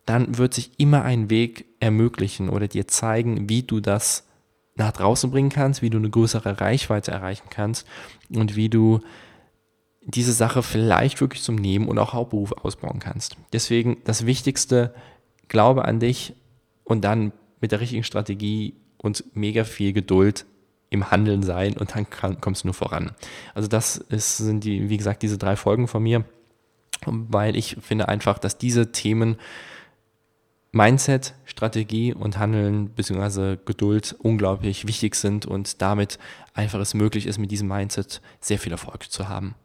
dann 0.05 0.37
wird 0.37 0.53
sich 0.53 0.71
immer 0.77 1.03
ein 1.03 1.29
Weg 1.29 1.65
ermöglichen 1.81 2.47
oder 2.47 2.67
dir 2.69 2.87
zeigen, 2.87 3.49
wie 3.49 3.63
du 3.63 3.81
das 3.81 4.25
nach 4.75 4.93
draußen 4.93 5.29
bringen 5.29 5.49
kannst, 5.49 5.81
wie 5.81 5.89
du 5.89 5.97
eine 5.97 6.09
größere 6.09 6.61
Reichweite 6.61 7.11
erreichen 7.11 7.47
kannst 7.49 7.85
und 8.29 8.55
wie 8.55 8.69
du 8.69 9.01
diese 10.01 10.31
Sache 10.31 10.63
vielleicht 10.63 11.19
wirklich 11.19 11.43
zum 11.43 11.55
Neben- 11.55 11.89
und 11.89 11.99
auch 11.99 12.13
Hauptberuf 12.13 12.53
ausbauen 12.53 12.99
kannst. 12.99 13.35
Deswegen 13.51 13.97
das 14.05 14.25
Wichtigste, 14.25 14.93
glaube 15.49 15.83
an 15.83 15.99
dich 15.99 16.33
und 16.85 17.03
dann 17.03 17.33
mit 17.59 17.73
der 17.73 17.81
richtigen 17.81 18.03
Strategie 18.03 18.75
und 18.97 19.25
mega 19.33 19.65
viel 19.65 19.91
Geduld 19.91 20.45
im 20.89 21.11
Handeln 21.11 21.43
sein 21.43 21.75
und 21.77 21.95
dann 21.95 22.09
kann, 22.09 22.39
kommst 22.39 22.63
du 22.63 22.67
nur 22.67 22.73
voran. 22.73 23.11
Also 23.53 23.67
das 23.67 23.97
ist, 23.97 24.37
sind 24.37 24.63
die, 24.63 24.89
wie 24.89 24.97
gesagt, 24.97 25.21
diese 25.21 25.37
drei 25.37 25.55
Folgen 25.55 25.87
von 25.87 26.03
mir, 26.03 26.23
weil 27.05 27.55
ich 27.55 27.77
finde 27.81 28.07
einfach, 28.07 28.39
dass 28.39 28.57
diese 28.57 28.91
Themen 28.91 29.37
Mindset, 30.71 31.33
Strategie 31.45 32.13
und 32.13 32.37
Handeln 32.37 32.89
bzw. 32.89 33.57
Geduld 33.65 34.15
unglaublich 34.19 34.87
wichtig 34.87 35.15
sind 35.15 35.45
und 35.45 35.81
damit 35.81 36.19
einfach 36.53 36.79
es 36.79 36.93
möglich 36.93 37.25
ist, 37.25 37.37
mit 37.37 37.51
diesem 37.51 37.67
Mindset 37.67 38.21
sehr 38.41 38.59
viel 38.59 38.71
Erfolg 38.71 39.09
zu 39.09 39.27
haben. 39.27 39.55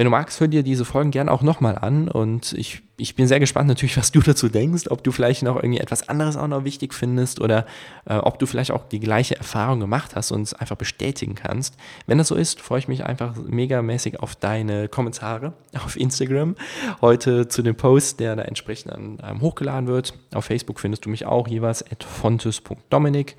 Wenn 0.00 0.06
du 0.06 0.12
magst, 0.12 0.40
hör 0.40 0.48
dir 0.48 0.62
diese 0.62 0.86
Folgen 0.86 1.10
gerne 1.10 1.30
auch 1.30 1.42
nochmal 1.42 1.76
an 1.76 2.08
und 2.08 2.54
ich, 2.54 2.80
ich 2.96 3.16
bin 3.16 3.28
sehr 3.28 3.38
gespannt 3.38 3.68
natürlich, 3.68 3.98
was 3.98 4.10
du 4.10 4.20
dazu 4.20 4.48
denkst, 4.48 4.84
ob 4.88 5.04
du 5.04 5.12
vielleicht 5.12 5.42
noch 5.42 5.56
irgendwie 5.56 5.78
etwas 5.78 6.08
anderes 6.08 6.38
auch 6.38 6.46
noch 6.46 6.64
wichtig 6.64 6.94
findest 6.94 7.38
oder 7.38 7.66
äh, 8.06 8.14
ob 8.14 8.38
du 8.38 8.46
vielleicht 8.46 8.70
auch 8.70 8.88
die 8.88 8.98
gleiche 8.98 9.36
Erfahrung 9.36 9.78
gemacht 9.78 10.16
hast 10.16 10.32
und 10.32 10.40
es 10.40 10.54
einfach 10.54 10.76
bestätigen 10.76 11.34
kannst. 11.34 11.76
Wenn 12.06 12.16
das 12.16 12.28
so 12.28 12.34
ist, 12.34 12.62
freue 12.62 12.78
ich 12.78 12.88
mich 12.88 13.04
einfach 13.04 13.34
megamäßig 13.36 14.20
auf 14.20 14.36
deine 14.36 14.88
Kommentare 14.88 15.52
auf 15.84 16.00
Instagram. 16.00 16.56
Heute 17.02 17.48
zu 17.48 17.60
dem 17.60 17.76
Post, 17.76 18.20
der 18.20 18.36
da 18.36 18.42
entsprechend 18.44 18.92
dann 18.92 19.18
ähm, 19.22 19.42
hochgeladen 19.42 19.86
wird. 19.86 20.14
Auf 20.32 20.46
Facebook 20.46 20.80
findest 20.80 21.04
du 21.04 21.10
mich 21.10 21.26
auch 21.26 21.46
jeweils 21.46 21.82
at 21.82 22.04
fontes.dominik. 22.04 23.36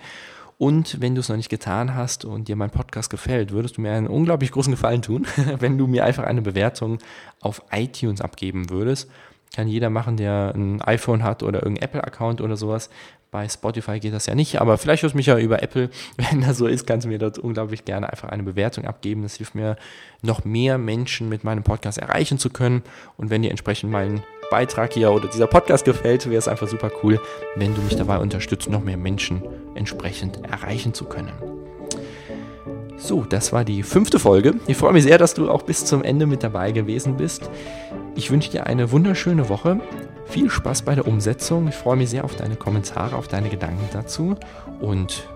Und 0.62 1.02
wenn 1.02 1.16
du 1.16 1.22
es 1.22 1.30
noch 1.30 1.38
nicht 1.38 1.50
getan 1.50 1.96
hast 1.96 2.24
und 2.24 2.48
dir 2.48 2.56
mein 2.56 2.70
Podcast 2.70 3.10
gefällt, 3.10 3.50
würdest 3.50 3.78
du 3.78 3.82
mir 3.82 3.94
einen 3.94 4.06
unglaublich 4.06 4.52
großen 4.52 4.70
Gefallen 4.70 5.02
tun, 5.02 5.26
wenn 5.60 5.80
du 5.80 5.88
mir 5.88 6.06
einfach 6.06 6.24
eine 6.24 6.44
Bewertung 6.44 7.00
auf 7.40 7.64
iTunes 7.72 8.22
abgeben 8.22 8.70
würdest. 8.70 9.10
Kann 9.56 9.68
jeder 9.68 9.90
machen, 9.90 10.18
der 10.18 10.54
ein 10.54 10.80
iPhone 10.84 11.24
hat 11.24 11.42
oder 11.42 11.64
irgendein 11.64 11.86
Apple-Account 11.86 12.42
oder 12.42 12.58
sowas. 12.58 12.92
Bei 13.32 13.48
Spotify 13.48 14.02
geht 14.02 14.14
das 14.14 14.26
ja 14.26 14.36
nicht, 14.36 14.60
aber 14.60 14.78
vielleicht 14.78 15.04
hörst 15.04 15.16
mich 15.16 15.28
ja 15.28 15.40
über 15.40 15.64
Apple. 15.64 15.90
Wenn 16.18 16.42
das 16.42 16.58
so 16.58 16.68
ist, 16.68 16.86
kannst 16.86 17.06
du 17.06 17.10
mir 17.10 17.18
dort 17.18 17.40
unglaublich 17.40 17.86
gerne 17.86 18.10
einfach 18.12 18.28
eine 18.28 18.44
Bewertung 18.44 18.84
abgeben. 18.84 19.24
Das 19.24 19.36
hilft 19.36 19.56
mir, 19.56 19.78
noch 20.22 20.44
mehr 20.44 20.78
Menschen 20.78 21.30
mit 21.30 21.46
meinem 21.46 21.64
Podcast 21.64 21.98
erreichen 21.98 22.38
zu 22.38 22.50
können. 22.50 22.84
Und 23.16 23.30
wenn 23.30 23.42
dir 23.42 23.50
entsprechend 23.50 23.90
mein 23.90 24.22
Beitrag 24.50 24.92
hier 24.92 25.14
oder 25.14 25.30
dieser 25.30 25.48
Podcast 25.48 25.86
gefällt, 25.86 26.26
wäre 26.26 26.40
es 26.40 26.50
einfach 26.50 26.68
super 26.68 26.92
cool, 27.04 27.22
wenn 27.56 27.74
du 27.74 27.82
mich 27.82 27.96
dabei 27.96 28.18
unterstützt, 28.18 28.70
noch 28.70 28.84
mehr 28.84 28.98
Menschen 28.98 29.42
entsprechend 29.76 30.44
erreichen 30.44 30.94
zu 30.94 31.06
können. 31.06 31.32
So, 32.98 33.24
das 33.24 33.54
war 33.54 33.64
die 33.64 33.84
fünfte 33.84 34.20
Folge. 34.20 34.56
Ich 34.68 34.76
freue 34.76 34.92
mich 34.92 35.04
sehr, 35.04 35.18
dass 35.18 35.36
du 35.36 35.50
auch 35.50 35.62
bis 35.62 35.86
zum 35.86 36.04
Ende 36.04 36.26
mit 36.26 36.44
dabei 36.44 36.74
gewesen 36.74 37.16
bist. 37.16 37.50
Ich 38.14 38.30
wünsche 38.30 38.52
dir 38.52 38.68
eine 38.68 38.92
wunderschöne 38.92 39.48
Woche. 39.48 39.80
Viel 40.26 40.50
Spaß 40.50 40.84
bei 40.84 40.96
der 40.96 41.08
Umsetzung. 41.08 41.68
Ich 41.68 41.76
freue 41.76 41.98
mich 41.98 42.10
sehr 42.10 42.24
auf 42.24 42.36
deine 42.36 42.56
Kommentare, 42.56 43.16
auf 43.16 43.28
deine 43.28 43.50
Gedanken 43.50 43.88
dazu. 43.92 44.36
Und 44.80 45.28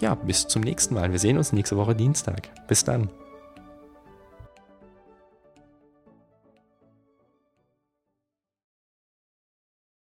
ja, 0.00 0.14
bis 0.14 0.46
zum 0.46 0.62
nächsten 0.62 0.94
Mal. 0.94 1.10
Wir 1.12 1.18
sehen 1.18 1.36
uns 1.36 1.52
nächste 1.52 1.76
Woche 1.76 1.94
Dienstag. 1.94 2.48
Bis 2.68 2.84
dann. 2.84 3.08